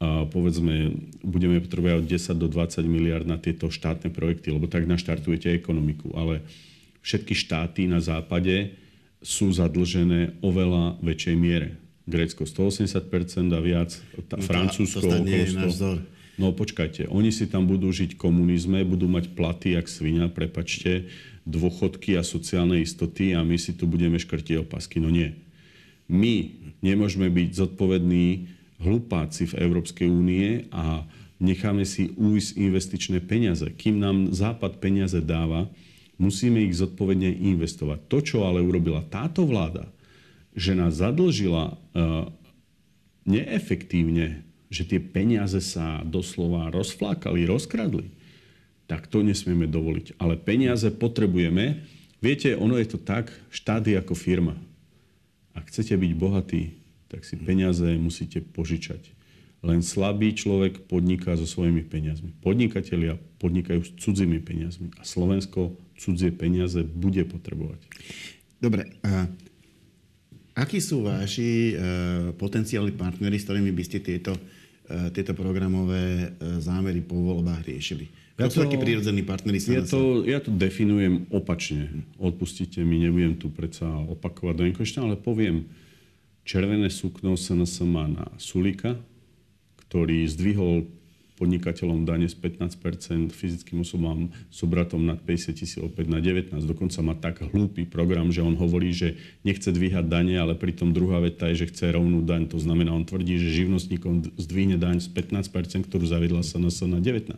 A 0.00 0.24
povedzme, 0.24 0.96
budeme 1.20 1.60
potrebovať 1.60 2.00
od 2.00 2.06
10 2.08 2.40
do 2.40 2.48
20 2.48 2.88
miliard 2.88 3.28
na 3.28 3.36
tieto 3.36 3.68
štátne 3.68 4.08
projekty, 4.08 4.48
lebo 4.48 4.64
tak 4.64 4.88
naštartujete 4.88 5.52
ekonomiku. 5.52 6.16
Ale 6.16 6.40
všetky 7.04 7.36
štáty 7.36 7.84
na 7.84 8.00
západe 8.00 8.72
sú 9.20 9.52
zadlžené 9.52 10.40
oveľa 10.40 10.96
väčšej 11.04 11.36
miere. 11.36 11.76
Grécko 12.08 12.48
180% 12.48 13.52
a 13.52 13.60
viac, 13.60 13.92
tá, 14.24 14.40
no 14.40 14.44
Francúzsko 14.48 15.04
to, 15.04 15.08
to 15.12 15.16
okolo 15.20 16.00
100. 16.00 16.19
No 16.40 16.56
počkajte, 16.56 17.12
oni 17.12 17.28
si 17.36 17.44
tam 17.44 17.68
budú 17.68 17.92
žiť 17.92 18.16
komunizme, 18.16 18.80
budú 18.88 19.12
mať 19.12 19.36
platy 19.36 19.76
jak 19.76 19.92
svinia, 19.92 20.32
prepačte, 20.32 21.12
dôchodky 21.44 22.16
a 22.16 22.24
sociálne 22.24 22.80
istoty 22.80 23.36
a 23.36 23.44
my 23.44 23.60
si 23.60 23.76
tu 23.76 23.84
budeme 23.84 24.16
škrtiť 24.16 24.64
opasky. 24.64 25.04
No 25.04 25.12
nie. 25.12 25.36
My 26.08 26.48
nemôžeme 26.80 27.28
byť 27.28 27.48
zodpovední 27.52 28.48
hlupáci 28.80 29.52
v 29.52 29.68
Európskej 29.68 30.08
únie 30.08 30.64
a 30.72 31.04
necháme 31.44 31.84
si 31.84 32.16
újsť 32.16 32.56
investičné 32.56 33.18
peniaze. 33.20 33.68
Kým 33.76 34.00
nám 34.00 34.32
Západ 34.32 34.80
peniaze 34.80 35.20
dáva, 35.20 35.68
musíme 36.16 36.64
ich 36.64 36.72
zodpovedne 36.72 37.36
investovať. 37.36 38.08
To, 38.08 38.18
čo 38.24 38.48
ale 38.48 38.64
urobila 38.64 39.04
táto 39.04 39.44
vláda, 39.44 39.92
že 40.56 40.72
nás 40.72 41.04
zadlžila 41.04 41.76
uh, 41.76 42.32
neefektívne, 43.28 44.48
že 44.70 44.86
tie 44.86 45.02
peniaze 45.02 45.58
sa 45.58 46.00
doslova 46.06 46.70
rozflákali, 46.70 47.44
rozkradli, 47.44 48.08
tak 48.86 49.10
to 49.10 49.22
nesmieme 49.22 49.66
dovoliť. 49.66 50.18
Ale 50.18 50.38
peniaze 50.38 50.90
potrebujeme. 50.94 51.82
Viete, 52.22 52.54
ono 52.54 52.78
je 52.78 52.94
to 52.94 52.98
tak, 52.98 53.34
štát 53.50 53.86
je 53.86 53.98
ako 53.98 54.14
firma. 54.14 54.54
Ak 55.54 55.70
chcete 55.70 55.98
byť 55.98 56.12
bohatí, 56.14 56.78
tak 57.10 57.26
si 57.26 57.34
peniaze 57.34 57.86
musíte 57.98 58.38
požičať. 58.42 59.02
Len 59.60 59.84
slabý 59.84 60.32
človek 60.32 60.88
podniká 60.88 61.36
so 61.36 61.44
svojimi 61.44 61.84
peniazmi. 61.84 62.32
Podnikatelia 62.40 63.20
podnikajú 63.42 63.84
s 63.84 63.90
cudzími 64.00 64.40
peniazmi. 64.40 64.88
A 64.96 65.04
Slovensko 65.04 65.76
cudzie 66.00 66.32
peniaze 66.32 66.80
bude 66.80 67.20
potrebovať. 67.28 67.80
Dobre. 68.56 68.96
A 69.04 69.28
akí 70.56 70.80
sú 70.80 71.04
vaši 71.04 71.76
uh, 71.76 72.32
potenciálni 72.40 72.96
partnery, 72.96 73.36
s 73.36 73.44
ktorými 73.44 73.68
by 73.68 73.84
ste 73.84 74.00
tieto, 74.00 74.32
tieto 75.14 75.32
programové 75.38 76.30
uh, 76.34 76.58
zámery 76.58 77.00
po 77.04 77.14
voľbách 77.14 77.66
riešili? 77.66 78.10
Ja 78.40 78.48
to, 78.48 78.64
takí 78.64 78.80
prírodzení 78.80 79.20
partnery 79.20 79.60
ja 79.60 79.84
to, 79.84 80.24
ja 80.24 80.40
to 80.40 80.48
definujem 80.48 81.28
opačne. 81.28 82.08
Odpustite 82.16 82.80
mi, 82.80 82.96
nebudem 82.96 83.36
tu 83.36 83.52
predsa 83.52 83.84
opakovať 83.84 84.54
do 84.56 84.64
nekonečna, 84.64 85.04
ale 85.04 85.20
poviem, 85.20 85.68
červené 86.48 86.88
sukno 86.88 87.36
SNS 87.36 87.84
má 87.84 88.08
na 88.08 88.32
Sulika, 88.40 88.96
ktorý 89.84 90.24
zdvihol 90.24 90.88
podnikateľom 91.40 92.04
dane 92.04 92.28
z 92.28 92.36
15 92.36 93.32
fyzickým 93.32 93.80
osobám 93.80 94.28
s 94.52 94.60
obratom 94.60 95.00
nad 95.00 95.16
50 95.24 95.56
tisíc 95.56 95.80
opäť 95.80 96.12
na 96.12 96.20
19. 96.20 96.52
Dokonca 96.52 97.00
má 97.00 97.16
tak 97.16 97.40
hlúpy 97.40 97.88
program, 97.88 98.28
že 98.28 98.44
on 98.44 98.60
hovorí, 98.60 98.92
že 98.92 99.16
nechce 99.40 99.72
dvíhať 99.72 100.04
dane, 100.04 100.36
ale 100.36 100.52
pritom 100.52 100.92
druhá 100.92 101.16
veta 101.24 101.48
je, 101.48 101.64
že 101.64 101.72
chce 101.72 101.96
rovnú 101.96 102.20
daň. 102.20 102.52
To 102.52 102.60
znamená, 102.60 102.92
on 102.92 103.08
tvrdí, 103.08 103.40
že 103.40 103.64
živnostníkom 103.64 104.36
zdvihne 104.36 104.76
daň 104.76 105.00
z 105.00 105.08
15% 105.08 105.88
ktorú 105.88 106.04
zaviedla 106.04 106.44
SNS 106.44 106.84
na 106.92 107.00
19. 107.00 107.32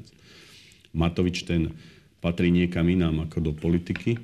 Matovič 0.90 1.46
ten 1.46 1.70
patrí 2.18 2.50
niekam 2.50 2.90
inám 2.90 3.30
ako 3.30 3.38
do 3.38 3.52
politiky. 3.54 4.18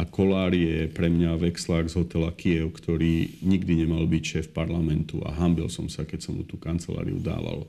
A 0.00 0.08
Kolár 0.08 0.56
je 0.56 0.88
pre 0.88 1.12
mňa 1.12 1.36
vexlák 1.36 1.92
z 1.92 2.00
hotela 2.00 2.32
Kiev, 2.32 2.72
ktorý 2.72 3.36
nikdy 3.44 3.84
nemal 3.84 4.08
byť 4.08 4.22
šéf 4.24 4.46
parlamentu 4.56 5.20
a 5.28 5.36
hambil 5.36 5.68
som 5.68 5.92
sa, 5.92 6.08
keď 6.08 6.24
som 6.24 6.40
mu 6.40 6.44
tú 6.48 6.56
kanceláriu 6.56 7.20
dával 7.20 7.68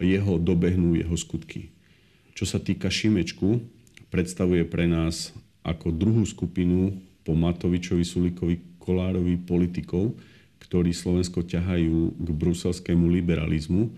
jeho 0.00 0.40
dobehnú 0.40 0.96
jeho 0.96 1.16
skutky. 1.18 1.68
Čo 2.32 2.48
sa 2.48 2.58
týka 2.62 2.88
Šimečku, 2.88 3.60
predstavuje 4.08 4.64
pre 4.64 4.88
nás 4.88 5.32
ako 5.62 5.92
druhú 5.92 6.24
skupinu 6.24 6.96
po 7.22 7.36
Matovičovi, 7.36 8.02
Sulikovi, 8.02 8.58
Kolárovi 8.82 9.38
politikov, 9.38 10.16
ktorí 10.58 10.90
Slovensko 10.90 11.46
ťahajú 11.46 12.18
k 12.18 12.28
bruselskému 12.32 13.06
liberalizmu, 13.20 13.92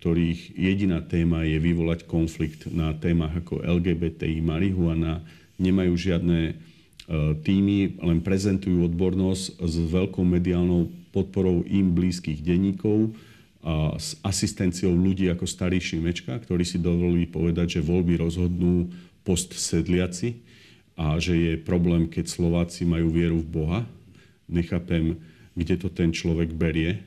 ktorých 0.00 0.56
jediná 0.56 1.04
téma 1.04 1.44
je 1.44 1.60
vyvolať 1.60 2.08
konflikt 2.08 2.64
na 2.72 2.96
témach 2.96 3.36
ako 3.36 3.60
LGBTI, 3.60 4.40
marihuana, 4.40 5.20
nemajú 5.60 5.92
žiadne 5.92 6.40
e, 6.48 6.52
týmy, 7.44 8.00
len 8.00 8.24
prezentujú 8.24 8.88
odbornosť 8.88 9.60
s 9.60 9.74
veľkou 9.76 10.24
mediálnou 10.24 10.88
podporou 11.12 11.68
im 11.68 11.92
blízkych 11.92 12.40
denníkov, 12.40 13.12
s 14.00 14.16
asistenciou 14.24 14.96
ľudí 14.96 15.28
ako 15.28 15.44
starý 15.44 15.76
Šimečka, 15.76 16.32
ktorí 16.32 16.64
si 16.64 16.80
dovolili 16.80 17.28
povedať, 17.28 17.80
že 17.80 17.84
voľby 17.84 18.16
rozhodnú 18.16 18.88
postsedliaci 19.20 20.40
a 20.96 21.20
že 21.20 21.36
je 21.36 21.52
problém, 21.60 22.08
keď 22.08 22.24
Slováci 22.28 22.88
majú 22.88 23.12
vieru 23.12 23.36
v 23.44 23.52
Boha. 23.52 23.80
Nechápem, 24.48 25.20
kde 25.52 25.76
to 25.76 25.92
ten 25.92 26.08
človek 26.08 26.56
berie. 26.56 27.04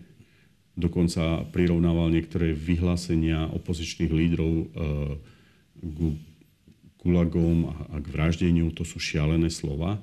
Dokonca 0.77 1.45
prirovnával 1.49 2.13
niektoré 2.13 2.53
vyhlásenia 2.53 3.49
opozičných 3.53 4.13
lídrov 4.13 4.53
e, 4.53 4.65
k 5.81 5.97
gulagom 7.01 7.73
a 7.93 7.97
k 7.97 8.07
vraždeniu. 8.13 8.69
To 8.77 8.85
sú 8.85 9.01
šialené 9.01 9.49
slova. 9.49 9.97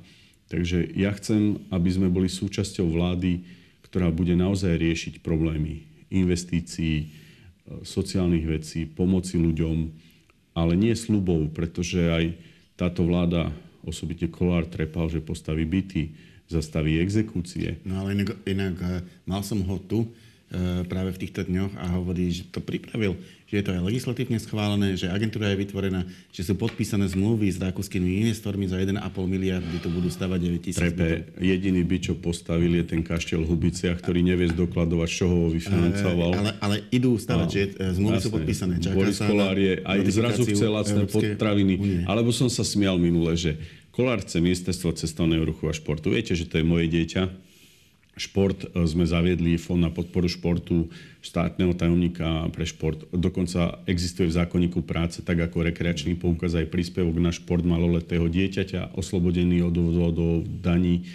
Takže 0.50 0.98
ja 0.98 1.14
chcem, 1.14 1.62
aby 1.70 1.90
sme 1.94 2.10
boli 2.10 2.26
súčasťou 2.26 2.90
vlády, 2.90 3.46
ktorá 3.86 4.10
bude 4.10 4.34
naozaj 4.34 4.78
riešiť 4.78 5.14
problémy 5.22 5.89
investícií, 6.10 6.96
e, 7.00 7.06
sociálnych 7.86 8.46
vecí, 8.46 8.84
pomoci 8.84 9.38
ľuďom, 9.38 9.76
ale 10.54 10.74
nie 10.74 10.92
slubov, 10.92 11.54
pretože 11.54 12.02
aj 12.02 12.24
táto 12.74 13.06
vláda, 13.06 13.48
osobite 13.86 14.28
Kolár, 14.28 14.68
trepal, 14.68 15.08
že 15.08 15.24
postaví 15.24 15.64
byty, 15.64 16.12
zastaví 16.50 16.98
exekúcie. 17.00 17.78
No 17.86 18.04
ale 18.04 18.18
inak, 18.18 18.36
inak 18.44 18.74
e, 18.82 18.86
mal 19.24 19.40
som 19.46 19.62
ho 19.64 19.78
tu, 19.78 20.10
E, 20.50 20.82
práve 20.82 21.14
v 21.14 21.20
týchto 21.22 21.46
dňoch 21.46 21.78
a 21.78 21.94
hovorí, 21.94 22.26
že 22.34 22.42
to 22.50 22.58
pripravil, 22.58 23.14
že 23.50 23.58
je 23.58 23.64
to 23.66 23.74
aj 23.74 23.82
legislatívne 23.82 24.38
schválené, 24.38 24.94
že 24.94 25.10
agentúra 25.10 25.50
je 25.50 25.58
vytvorená, 25.58 26.06
že 26.30 26.46
sú 26.46 26.54
podpísané 26.54 27.10
zmluvy 27.10 27.50
s 27.50 27.58
rakúskymi 27.58 28.22
investormi 28.22 28.70
za 28.70 28.78
1,5 28.78 28.94
miliardy, 29.26 29.82
to 29.82 29.90
budú 29.90 30.06
stavať 30.06 30.38
9 30.38 30.62
tisíc. 30.62 30.78
Trepe, 30.78 31.34
jediný 31.42 31.82
by, 31.82 31.96
čo 31.98 32.14
postavil, 32.14 32.78
je 32.78 32.86
ten 32.86 33.02
kaštiel 33.02 33.42
v 33.42 33.50
Hubiciach, 33.50 33.98
ktorý 33.98 34.22
nevie 34.22 34.54
zdokladovať, 34.54 35.08
čo 35.10 35.26
ho 35.26 35.40
vyfinancoval. 35.50 36.30
Ale, 36.38 36.50
ale 36.62 36.76
idú 36.94 37.18
stavať, 37.18 37.48
no, 37.50 37.54
že 37.58 37.62
e, 37.74 37.90
zmluvy 37.98 38.16
jasné. 38.22 38.26
sú 38.30 38.30
podpísané. 38.30 38.74
Čaká 38.78 38.94
Boris 38.94 39.18
Kolár 39.18 39.58
je 39.58 39.72
aj 39.82 39.98
zrazu 40.14 40.42
chce 40.46 40.66
lacné 40.70 41.02
potraviny. 41.10 41.74
Unie. 41.74 42.00
Alebo 42.06 42.30
som 42.30 42.46
sa 42.46 42.62
smial 42.62 43.02
minule, 43.02 43.34
že 43.34 43.58
Kolár 43.90 44.22
chce 44.22 44.38
ministerstvo 44.38 44.94
cestovného 44.94 45.42
ruchu 45.42 45.66
a 45.66 45.74
športu. 45.74 46.14
Viete, 46.14 46.38
že 46.38 46.46
to 46.46 46.62
je 46.62 46.64
moje 46.64 46.86
dieťa? 46.86 47.49
Šport 48.18 48.66
e, 48.66 48.68
sme 48.84 49.06
zaviedli 49.06 49.56
fond 49.60 49.78
na 49.78 49.92
podporu 49.92 50.26
športu 50.26 50.90
štátneho 51.20 51.76
tajomníka 51.76 52.48
pre 52.50 52.64
šport. 52.64 53.06
Dokonca 53.12 53.80
existuje 53.86 54.28
v 54.28 54.36
zákonníku 54.40 54.82
práce, 54.82 55.20
tak 55.20 55.40
ako 55.40 55.68
rekreačný 55.68 56.16
poukaz 56.16 56.56
aj 56.56 56.72
príspevok 56.72 57.16
na 57.20 57.30
šport 57.30 57.62
maloletého 57.62 58.26
dieťaťa, 58.26 58.96
oslobodený 58.96 59.64
od 59.64 59.74
odvodov 59.76 60.48
daní. 60.48 61.06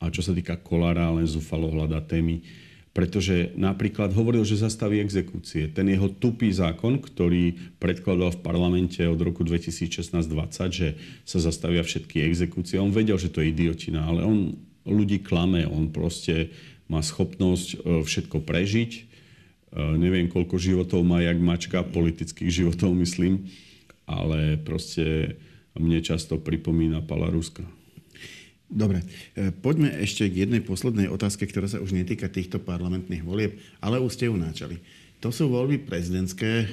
A 0.00 0.08
čo 0.08 0.24
sa 0.24 0.32
týka 0.32 0.56
kolára, 0.56 1.12
len 1.12 1.28
zúfalo 1.28 1.68
hľadá 1.68 2.00
témy. 2.00 2.40
Pretože 2.90 3.54
napríklad 3.54 4.10
hovoril, 4.10 4.42
že 4.42 4.58
zastaví 4.58 4.98
exekúcie. 4.98 5.70
Ten 5.70 5.86
jeho 5.86 6.10
tupý 6.10 6.50
zákon, 6.50 6.98
ktorý 6.98 7.54
predkladal 7.78 8.34
v 8.34 8.42
parlamente 8.42 8.98
od 9.06 9.20
roku 9.22 9.46
2016-2020, 9.46 10.74
že 10.74 10.88
sa 11.22 11.38
zastavia 11.38 11.86
všetky 11.86 12.18
exekúcie, 12.26 12.82
on 12.82 12.90
vedel, 12.90 13.14
že 13.14 13.30
to 13.30 13.44
je 13.44 13.54
idiotina, 13.54 14.02
ale 14.02 14.26
on 14.26 14.58
ľudí 14.84 15.20
klame. 15.20 15.68
On 15.68 15.88
proste 15.88 16.52
má 16.90 17.00
schopnosť 17.04 17.68
e, 17.74 17.76
všetko 18.02 18.42
prežiť. 18.42 18.90
E, 18.96 19.02
neviem, 19.96 20.26
koľko 20.26 20.58
životov 20.58 21.06
má 21.06 21.22
jak 21.22 21.38
mačka, 21.38 21.86
politických 21.86 22.50
životov 22.50 22.96
myslím, 22.98 23.46
ale 24.08 24.58
proste 24.58 25.38
mne 25.78 26.02
často 26.02 26.40
pripomína 26.40 27.06
Pala 27.06 27.30
Ruska. 27.30 27.62
Dobre, 28.70 29.02
e, 29.34 29.50
poďme 29.50 29.90
ešte 30.02 30.26
k 30.30 30.46
jednej 30.46 30.62
poslednej 30.62 31.10
otázke, 31.10 31.46
ktorá 31.46 31.70
sa 31.70 31.82
už 31.82 31.94
netýka 31.94 32.30
týchto 32.30 32.62
parlamentných 32.62 33.26
volieb, 33.26 33.58
ale 33.78 34.02
už 34.02 34.14
ste 34.18 34.26
ju 34.30 34.38
načali. 34.38 34.78
To 35.20 35.28
sú 35.28 35.52
voľby 35.52 35.84
prezidentské. 35.84 36.64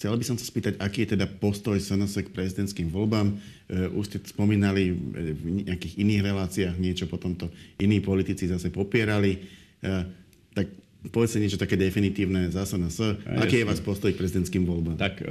Chcel 0.00 0.16
by 0.16 0.24
som 0.24 0.40
sa 0.40 0.48
spýtať, 0.48 0.80
aký 0.80 1.04
je 1.04 1.12
teda 1.12 1.28
postoj 1.28 1.76
SNS 1.76 2.24
k 2.24 2.32
prezidentským 2.32 2.88
voľbám. 2.88 3.36
E, 3.68 3.92
už 3.92 4.08
ste 4.08 4.18
spomínali 4.24 4.96
v 4.96 5.68
nejakých 5.68 6.00
iných 6.00 6.24
reláciách 6.24 6.80
niečo, 6.80 7.04
potom 7.04 7.36
to 7.36 7.52
iní 7.76 8.00
politici 8.00 8.48
zase 8.48 8.72
popierali. 8.72 9.44
E, 9.84 10.08
tak 10.56 10.72
povedzte 11.12 11.36
niečo 11.36 11.60
také 11.60 11.76
definitívne 11.76 12.48
za 12.48 12.64
SNS. 12.64 13.28
Aký 13.44 13.60
je 13.60 13.68
vás 13.68 13.84
postoj 13.84 14.08
k 14.08 14.16
prezidentským 14.16 14.64
voľbám? 14.64 14.96
Tak 14.96 15.20
e, 15.20 15.28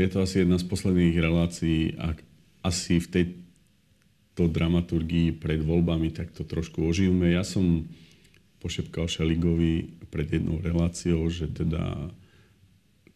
je 0.00 0.08
to 0.08 0.24
asi 0.24 0.48
jedna 0.48 0.56
z 0.56 0.64
posledných 0.64 1.20
relácií. 1.20 1.92
Ak 2.00 2.24
asi 2.64 2.96
v 2.96 3.08
tejto 3.12 4.48
dramaturgii 4.48 5.36
pred 5.36 5.60
voľbami 5.60 6.08
tak 6.16 6.32
to 6.32 6.48
trošku 6.48 6.88
ožijeme. 6.88 7.36
Ja 7.36 7.44
som 7.44 7.84
pošepkal 8.64 9.12
Šeligovi 9.12 10.08
pred 10.08 10.40
jednou 10.40 10.56
reláciou, 10.64 11.28
že 11.28 11.52
teda 11.52 12.16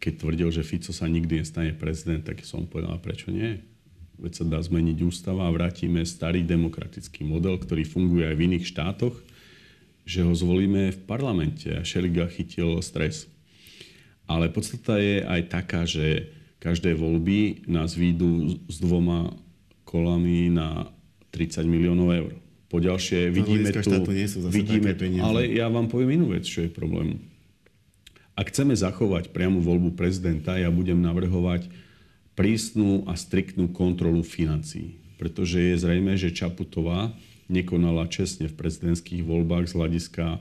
keď 0.01 0.13
tvrdil, 0.17 0.49
že 0.49 0.65
Fico 0.65 0.97
sa 0.97 1.05
nikdy 1.05 1.45
nestane 1.45 1.77
prezident, 1.77 2.25
tak 2.25 2.41
som 2.49 2.65
povedal, 2.65 2.97
prečo 3.05 3.29
nie? 3.29 3.61
Veď 4.17 4.33
sa 4.33 4.45
dá 4.49 4.59
zmeniť 4.61 4.97
ústava 5.05 5.45
a 5.45 5.53
vrátime 5.53 6.01
starý 6.09 6.41
demokratický 6.41 7.25
model, 7.25 7.61
ktorý 7.61 7.85
funguje 7.85 8.25
aj 8.25 8.37
v 8.37 8.45
iných 8.49 8.65
štátoch, 8.65 9.17
že 10.09 10.25
ho 10.25 10.33
zvolíme 10.33 10.97
v 10.97 11.01
parlamente 11.05 11.69
a 11.69 11.85
Šeliga 11.85 12.29
chytil 12.33 12.81
stres. 12.81 13.29
Ale 14.25 14.49
podstata 14.49 14.97
je 14.97 15.21
aj 15.21 15.41
taká, 15.53 15.85
že 15.85 16.33
každé 16.61 16.97
voľby 16.97 17.69
nás 17.69 17.93
výjdu 17.93 18.61
s 18.69 18.77
dvoma 18.81 19.37
kolami 19.85 20.49
na 20.49 20.89
30 21.33 21.65
miliónov 21.69 22.09
eur. 22.13 22.33
Po 22.73 22.79
ďalšie 22.79 23.33
vidíme 23.33 23.69
tu... 23.73 23.91
Nie 24.13 24.29
sú 24.31 24.45
zase 24.47 24.55
vidíme, 24.55 24.95
ale 25.21 25.51
ja 25.51 25.67
vám 25.67 25.91
poviem 25.91 26.23
inú 26.23 26.33
vec, 26.33 26.47
čo 26.47 26.65
je 26.65 26.71
problém 26.71 27.21
Ak 28.39 28.55
chceme 28.55 28.73
zachovať 28.73 29.35
priamu 29.35 29.61
voľbu 29.61 29.95
prezidenta, 29.99 30.57
ja 30.57 30.73
budem 30.73 31.03
navrhovať 31.03 31.69
prísnu 32.39 33.05
a 33.05 33.19
striktnú 33.19 33.69
kontrolu 33.75 34.25
financií. 34.25 34.97
Pretože 35.21 35.61
je 35.61 35.75
zrejme, 35.77 36.17
že 36.17 36.33
Čaputová 36.33 37.13
nekonala 37.51 38.09
čestne 38.09 38.49
v 38.49 38.57
prezidentských 38.57 39.21
voľbách 39.21 39.69
z 39.69 39.77
hľadiska 39.77 40.41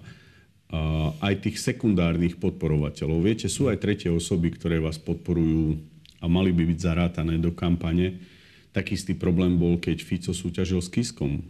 aj 1.19 1.33
tých 1.41 1.57
sekundárnych 1.57 2.37
podporovateľov. 2.37 3.25
Viete, 3.25 3.49
sú 3.49 3.67
aj 3.67 3.81
tretie 3.81 4.13
osoby, 4.13 4.53
ktoré 4.53 4.77
vás 4.77 5.01
podporujú 5.01 5.81
a 6.21 6.29
mali 6.29 6.53
by 6.53 6.69
byť 6.69 6.79
zarátané 6.79 7.41
do 7.41 7.49
kampane. 7.49 8.21
Taký 8.69 8.93
istý 8.93 9.17
problém 9.17 9.57
bol, 9.57 9.81
keď 9.81 10.05
Fico 10.05 10.29
súťažil 10.29 10.79
s 10.79 10.93
Kiskom 10.93 11.41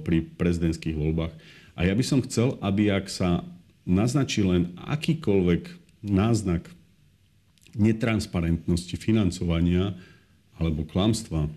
pri 0.00 0.24
prezidentských 0.24 0.96
voľbách. 0.96 1.36
A 1.76 1.84
ja 1.84 1.92
by 1.92 2.00
som 2.00 2.24
chcel, 2.24 2.56
aby 2.64 2.88
ak 2.88 3.12
sa 3.12 3.44
naznačí 3.88 4.44
len 4.44 4.76
akýkoľvek 4.84 5.62
náznak 6.04 6.68
netransparentnosti 7.74 8.94
financovania 9.00 9.96
alebo 10.60 10.84
klamstva 10.84 11.48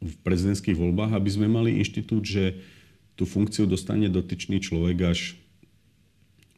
v 0.00 0.14
prezidentských 0.24 0.80
voľbách, 0.80 1.12
aby 1.12 1.30
sme 1.30 1.46
mali 1.46 1.76
inštitút, 1.76 2.24
že 2.24 2.56
tú 3.20 3.28
funkciu 3.28 3.68
dostane 3.68 4.08
dotyčný 4.08 4.64
človek 4.64 4.96
až 5.04 5.20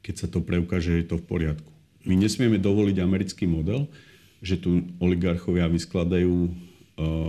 keď 0.03 0.14
sa 0.18 0.27
to 0.27 0.42
preukáže, 0.42 0.90
že 0.90 0.98
je 1.03 1.07
to 1.14 1.16
v 1.22 1.27
poriadku. 1.31 1.70
My 2.03 2.18
nesmieme 2.18 2.59
dovoliť 2.59 2.98
americký 2.98 3.46
model, 3.46 3.87
že 4.42 4.59
tu 4.59 4.83
oligarchovia 4.98 5.70
vyskladajú 5.70 6.51
uh, 6.51 6.51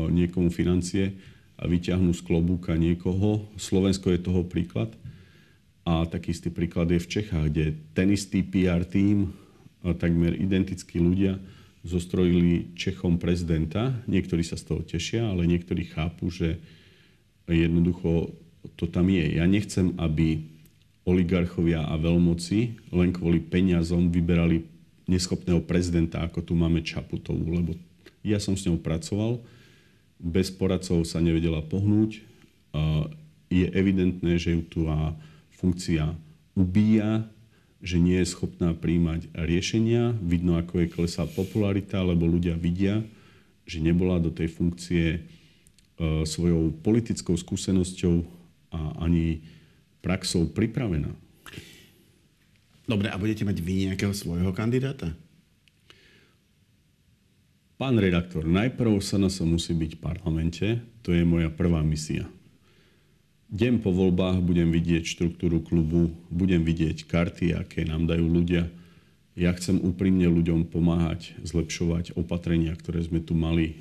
niekomu 0.09 0.49
financie 0.49 1.13
a 1.53 1.69
vyťahnú 1.69 2.09
z 2.17 2.21
klobúka 2.25 2.73
niekoho. 2.73 3.45
Slovensko 3.61 4.09
je 4.09 4.19
toho 4.25 4.41
príklad. 4.41 4.89
A 5.83 6.07
taký 6.07 6.31
istý 6.31 6.47
príklad 6.47 6.87
je 6.91 7.03
v 7.03 7.11
Čechách, 7.11 7.51
kde 7.51 7.75
ten 7.91 8.07
istý 8.11 8.39
PR 8.39 8.87
tým, 8.87 9.35
takmer 9.83 10.31
identickí 10.31 10.95
ľudia, 10.95 11.35
zostrojili 11.83 12.71
Čechom 12.79 13.19
prezidenta. 13.19 13.91
Niektorí 14.07 14.47
sa 14.47 14.55
z 14.55 14.63
toho 14.63 14.81
tešia, 14.87 15.27
ale 15.27 15.43
niektorí 15.43 15.83
chápu, 15.91 16.31
že 16.31 16.63
jednoducho 17.43 18.31
to 18.79 18.87
tam 18.87 19.11
je. 19.11 19.35
Ja 19.35 19.43
nechcem, 19.43 19.91
aby 19.99 20.47
oligarchovia 21.03 21.83
a 21.83 21.99
veľmoci 21.99 22.79
len 22.95 23.11
kvôli 23.11 23.43
peniazom 23.43 24.07
vyberali 24.07 24.63
neschopného 25.03 25.59
prezidenta, 25.59 26.23
ako 26.23 26.39
tu 26.39 26.55
máme 26.55 26.79
Čaputovú, 26.79 27.43
lebo 27.51 27.75
ja 28.23 28.39
som 28.39 28.55
s 28.55 28.63
ňou 28.63 28.79
pracoval, 28.79 29.43
bez 30.15 30.47
poradcov 30.47 31.03
sa 31.03 31.19
nevedela 31.19 31.59
pohnúť. 31.59 32.23
Je 33.51 33.67
evidentné, 33.75 34.39
že 34.39 34.55
ju 34.55 34.63
tu 34.63 34.87
funkcia 35.63 36.11
ubíja, 36.59 37.23
že 37.79 37.95
nie 37.99 38.19
je 38.19 38.27
schopná 38.27 38.75
príjmať 38.75 39.31
riešenia. 39.31 40.11
Vidno, 40.19 40.59
ako 40.59 40.83
je 40.83 40.91
klesá 40.91 41.23
popularita, 41.23 42.03
lebo 42.03 42.27
ľudia 42.27 42.59
vidia, 42.59 42.99
že 43.63 43.79
nebola 43.79 44.19
do 44.19 44.27
tej 44.27 44.51
funkcie 44.51 45.05
e, 45.15 45.19
svojou 46.27 46.75
politickou 46.83 47.39
skúsenosťou 47.39 48.27
a 48.75 49.07
ani 49.07 49.39
praxou 50.03 50.51
pripravená. 50.51 51.11
Dobre, 52.83 53.07
a 53.07 53.15
budete 53.15 53.47
mať 53.47 53.63
vy 53.63 53.87
nejakého 53.87 54.11
svojho 54.11 54.51
kandidáta? 54.51 55.15
Pán 57.79 57.95
redaktor, 57.99 58.47
najprv 58.47 58.99
sa 58.99 59.19
musí 59.43 59.71
byť 59.75 59.91
v 59.95 60.03
parlamente. 60.03 60.67
To 61.03 61.15
je 61.15 61.23
moja 61.23 61.47
prvá 61.51 61.83
misia. 61.83 62.27
Deň 63.53 63.85
po 63.85 63.93
voľbách 63.93 64.41
budem 64.41 64.73
vidieť 64.73 65.05
štruktúru 65.05 65.61
klubu, 65.61 66.09
budem 66.33 66.65
vidieť 66.65 67.05
karty, 67.05 67.53
aké 67.53 67.85
nám 67.85 68.09
dajú 68.09 68.25
ľudia. 68.25 68.65
Ja 69.37 69.53
chcem 69.53 69.77
úprimne 69.77 70.25
ľuďom 70.25 70.73
pomáhať, 70.73 71.37
zlepšovať 71.45 72.17
opatrenia, 72.17 72.73
ktoré 72.73 73.05
sme 73.05 73.21
tu 73.21 73.37
mali 73.37 73.77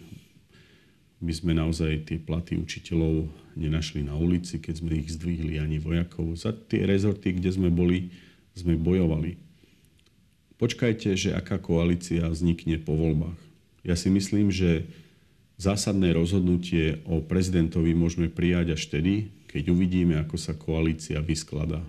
my 1.23 1.31
sme 1.31 1.55
naozaj 1.55 2.11
tie 2.11 2.19
platy 2.19 2.59
učiteľov 2.59 3.31
nenašli 3.55 4.03
na 4.03 4.19
ulici, 4.19 4.59
keď 4.59 4.83
sme 4.83 4.99
ich 4.99 5.15
zdvihli 5.15 5.63
ani 5.63 5.79
vojakov. 5.79 6.35
Za 6.35 6.51
tie 6.51 6.83
rezorty, 6.83 7.39
kde 7.39 7.55
sme 7.55 7.71
boli, 7.71 8.11
sme 8.59 8.75
bojovali. 8.75 9.39
Počkajte, 10.59 11.15
že 11.15 11.31
aká 11.31 11.63
koalícia 11.63 12.27
vznikne 12.27 12.83
po 12.83 12.99
voľbách. 12.99 13.39
Ja 13.87 13.95
si 13.95 14.11
myslím, 14.11 14.51
že 14.51 14.83
zásadné 15.63 16.11
rozhodnutie 16.11 17.07
o 17.07 17.23
prezidentovi 17.23 17.95
môžeme 17.95 18.27
prijať 18.27 18.75
až 18.75 18.83
vtedy, 18.91 19.31
keď 19.53 19.69
uvidíme, 19.69 20.17
ako 20.17 20.41
sa 20.41 20.57
koalícia 20.57 21.21
vyskladá. 21.21 21.85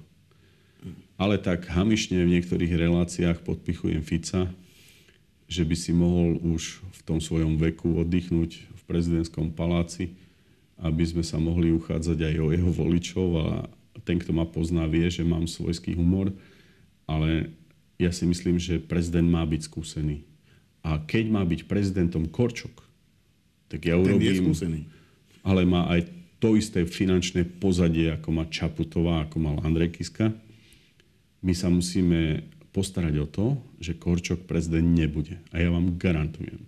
Ale 1.16 1.40
tak 1.40 1.72
hamišne 1.72 2.20
v 2.20 2.36
niektorých 2.36 2.76
reláciách 2.76 3.48
podpichujem 3.48 4.04
Fica, 4.04 4.52
že 5.48 5.64
by 5.64 5.76
si 5.80 5.96
mohol 5.96 6.44
už 6.44 6.84
v 6.84 7.02
tom 7.08 7.24
svojom 7.24 7.56
veku 7.56 8.04
oddychnúť 8.04 8.52
v 8.68 8.82
prezidentskom 8.84 9.56
paláci, 9.56 10.12
aby 10.84 11.08
sme 11.08 11.24
sa 11.24 11.40
mohli 11.40 11.72
uchádzať 11.72 12.20
aj 12.20 12.36
o 12.44 12.48
jeho 12.52 12.72
voličov 12.76 13.28
a 13.40 13.48
ten, 14.04 14.20
kto 14.20 14.36
ma 14.36 14.44
pozná, 14.44 14.84
vie, 14.84 15.08
že 15.08 15.24
mám 15.24 15.48
svojský 15.48 15.96
humor, 15.96 16.36
ale 17.08 17.56
ja 17.96 18.12
si 18.12 18.28
myslím, 18.28 18.60
že 18.60 18.84
prezident 18.84 19.30
má 19.30 19.48
byť 19.48 19.62
skúsený. 19.64 20.28
A 20.84 21.00
keď 21.00 21.32
má 21.32 21.48
byť 21.48 21.64
prezidentom 21.72 22.28
Korčok, 22.28 22.84
tak 23.72 23.88
ja 23.88 23.96
urobím... 23.96 24.20
Ten 24.20 24.36
je 24.36 24.44
skúsený. 24.44 24.80
Ale 25.48 25.64
má 25.64 25.88
aj 25.88 26.23
to 26.44 26.60
isté 26.60 26.84
finančné 26.84 27.48
pozadie, 27.48 28.12
ako 28.12 28.36
má 28.36 28.44
Čaputová, 28.52 29.24
ako 29.24 29.40
mal 29.40 29.56
Andrej 29.64 29.96
Kiska. 29.96 30.36
My 31.40 31.56
sa 31.56 31.72
musíme 31.72 32.44
postarať 32.76 33.16
o 33.24 33.28
to, 33.32 33.46
že 33.80 33.96
Korčok 33.96 34.44
prezident 34.44 34.84
nebude. 34.84 35.40
A 35.56 35.64
ja 35.64 35.72
vám 35.72 35.96
garantujem, 35.96 36.60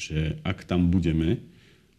že 0.00 0.40
ak 0.48 0.64
tam 0.64 0.88
budeme, 0.88 1.44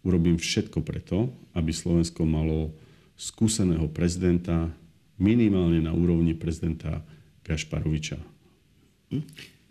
urobím 0.02 0.42
všetko 0.42 0.82
preto, 0.82 1.30
aby 1.54 1.70
Slovensko 1.70 2.26
malo 2.26 2.74
skúseného 3.14 3.86
prezidenta 3.94 4.74
minimálne 5.22 5.86
na 5.86 5.94
úrovni 5.94 6.34
prezidenta 6.34 7.06
Gašparoviča. 7.46 8.18
Hm? 9.14 9.22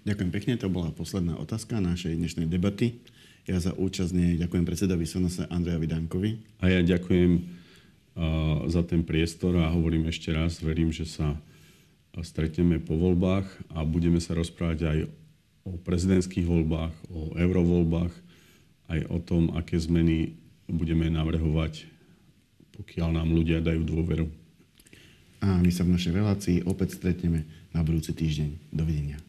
Ďakujem 0.06 0.30
pekne, 0.30 0.52
to 0.62 0.70
bola 0.70 0.94
posledná 0.94 1.34
otázka 1.34 1.82
našej 1.82 2.14
dnešnej 2.22 2.46
debaty. 2.46 3.02
Ja 3.48 3.56
za 3.56 3.72
účasť 3.72 4.12
nej 4.12 4.36
ďakujem 4.36 4.68
predsedovi 4.68 5.08
Sonose 5.08 5.48
Andrejovi 5.48 5.88
Dankovi. 5.88 6.30
A 6.60 6.68
ja 6.68 6.84
ďakujem 6.84 7.32
uh, 7.40 8.68
za 8.68 8.84
ten 8.84 9.00
priestor 9.00 9.56
a 9.56 9.72
hovorím 9.72 10.04
ešte 10.04 10.28
raz, 10.36 10.60
verím, 10.60 10.92
že 10.92 11.08
sa 11.08 11.32
stretneme 12.20 12.76
po 12.76 13.00
voľbách 13.00 13.48
a 13.72 13.88
budeme 13.88 14.20
sa 14.20 14.36
rozprávať 14.36 14.78
aj 14.84 14.98
o 15.64 15.80
prezidentských 15.80 16.44
voľbách, 16.44 16.92
o 17.08 17.32
eurovoľbách, 17.40 18.12
aj 18.92 19.00
o 19.08 19.18
tom, 19.20 19.56
aké 19.56 19.80
zmeny 19.80 20.36
budeme 20.68 21.08
navrhovať, 21.08 21.88
pokiaľ 22.76 23.16
nám 23.16 23.32
ľudia 23.32 23.64
dajú 23.64 23.80
dôveru. 23.80 24.28
A 25.40 25.56
my 25.62 25.70
sa 25.72 25.88
v 25.88 25.96
našej 25.96 26.12
relácii 26.12 26.56
opäť 26.68 27.00
stretneme 27.00 27.48
na 27.72 27.80
budúci 27.80 28.12
týždeň. 28.12 28.74
Dovidenia. 28.74 29.27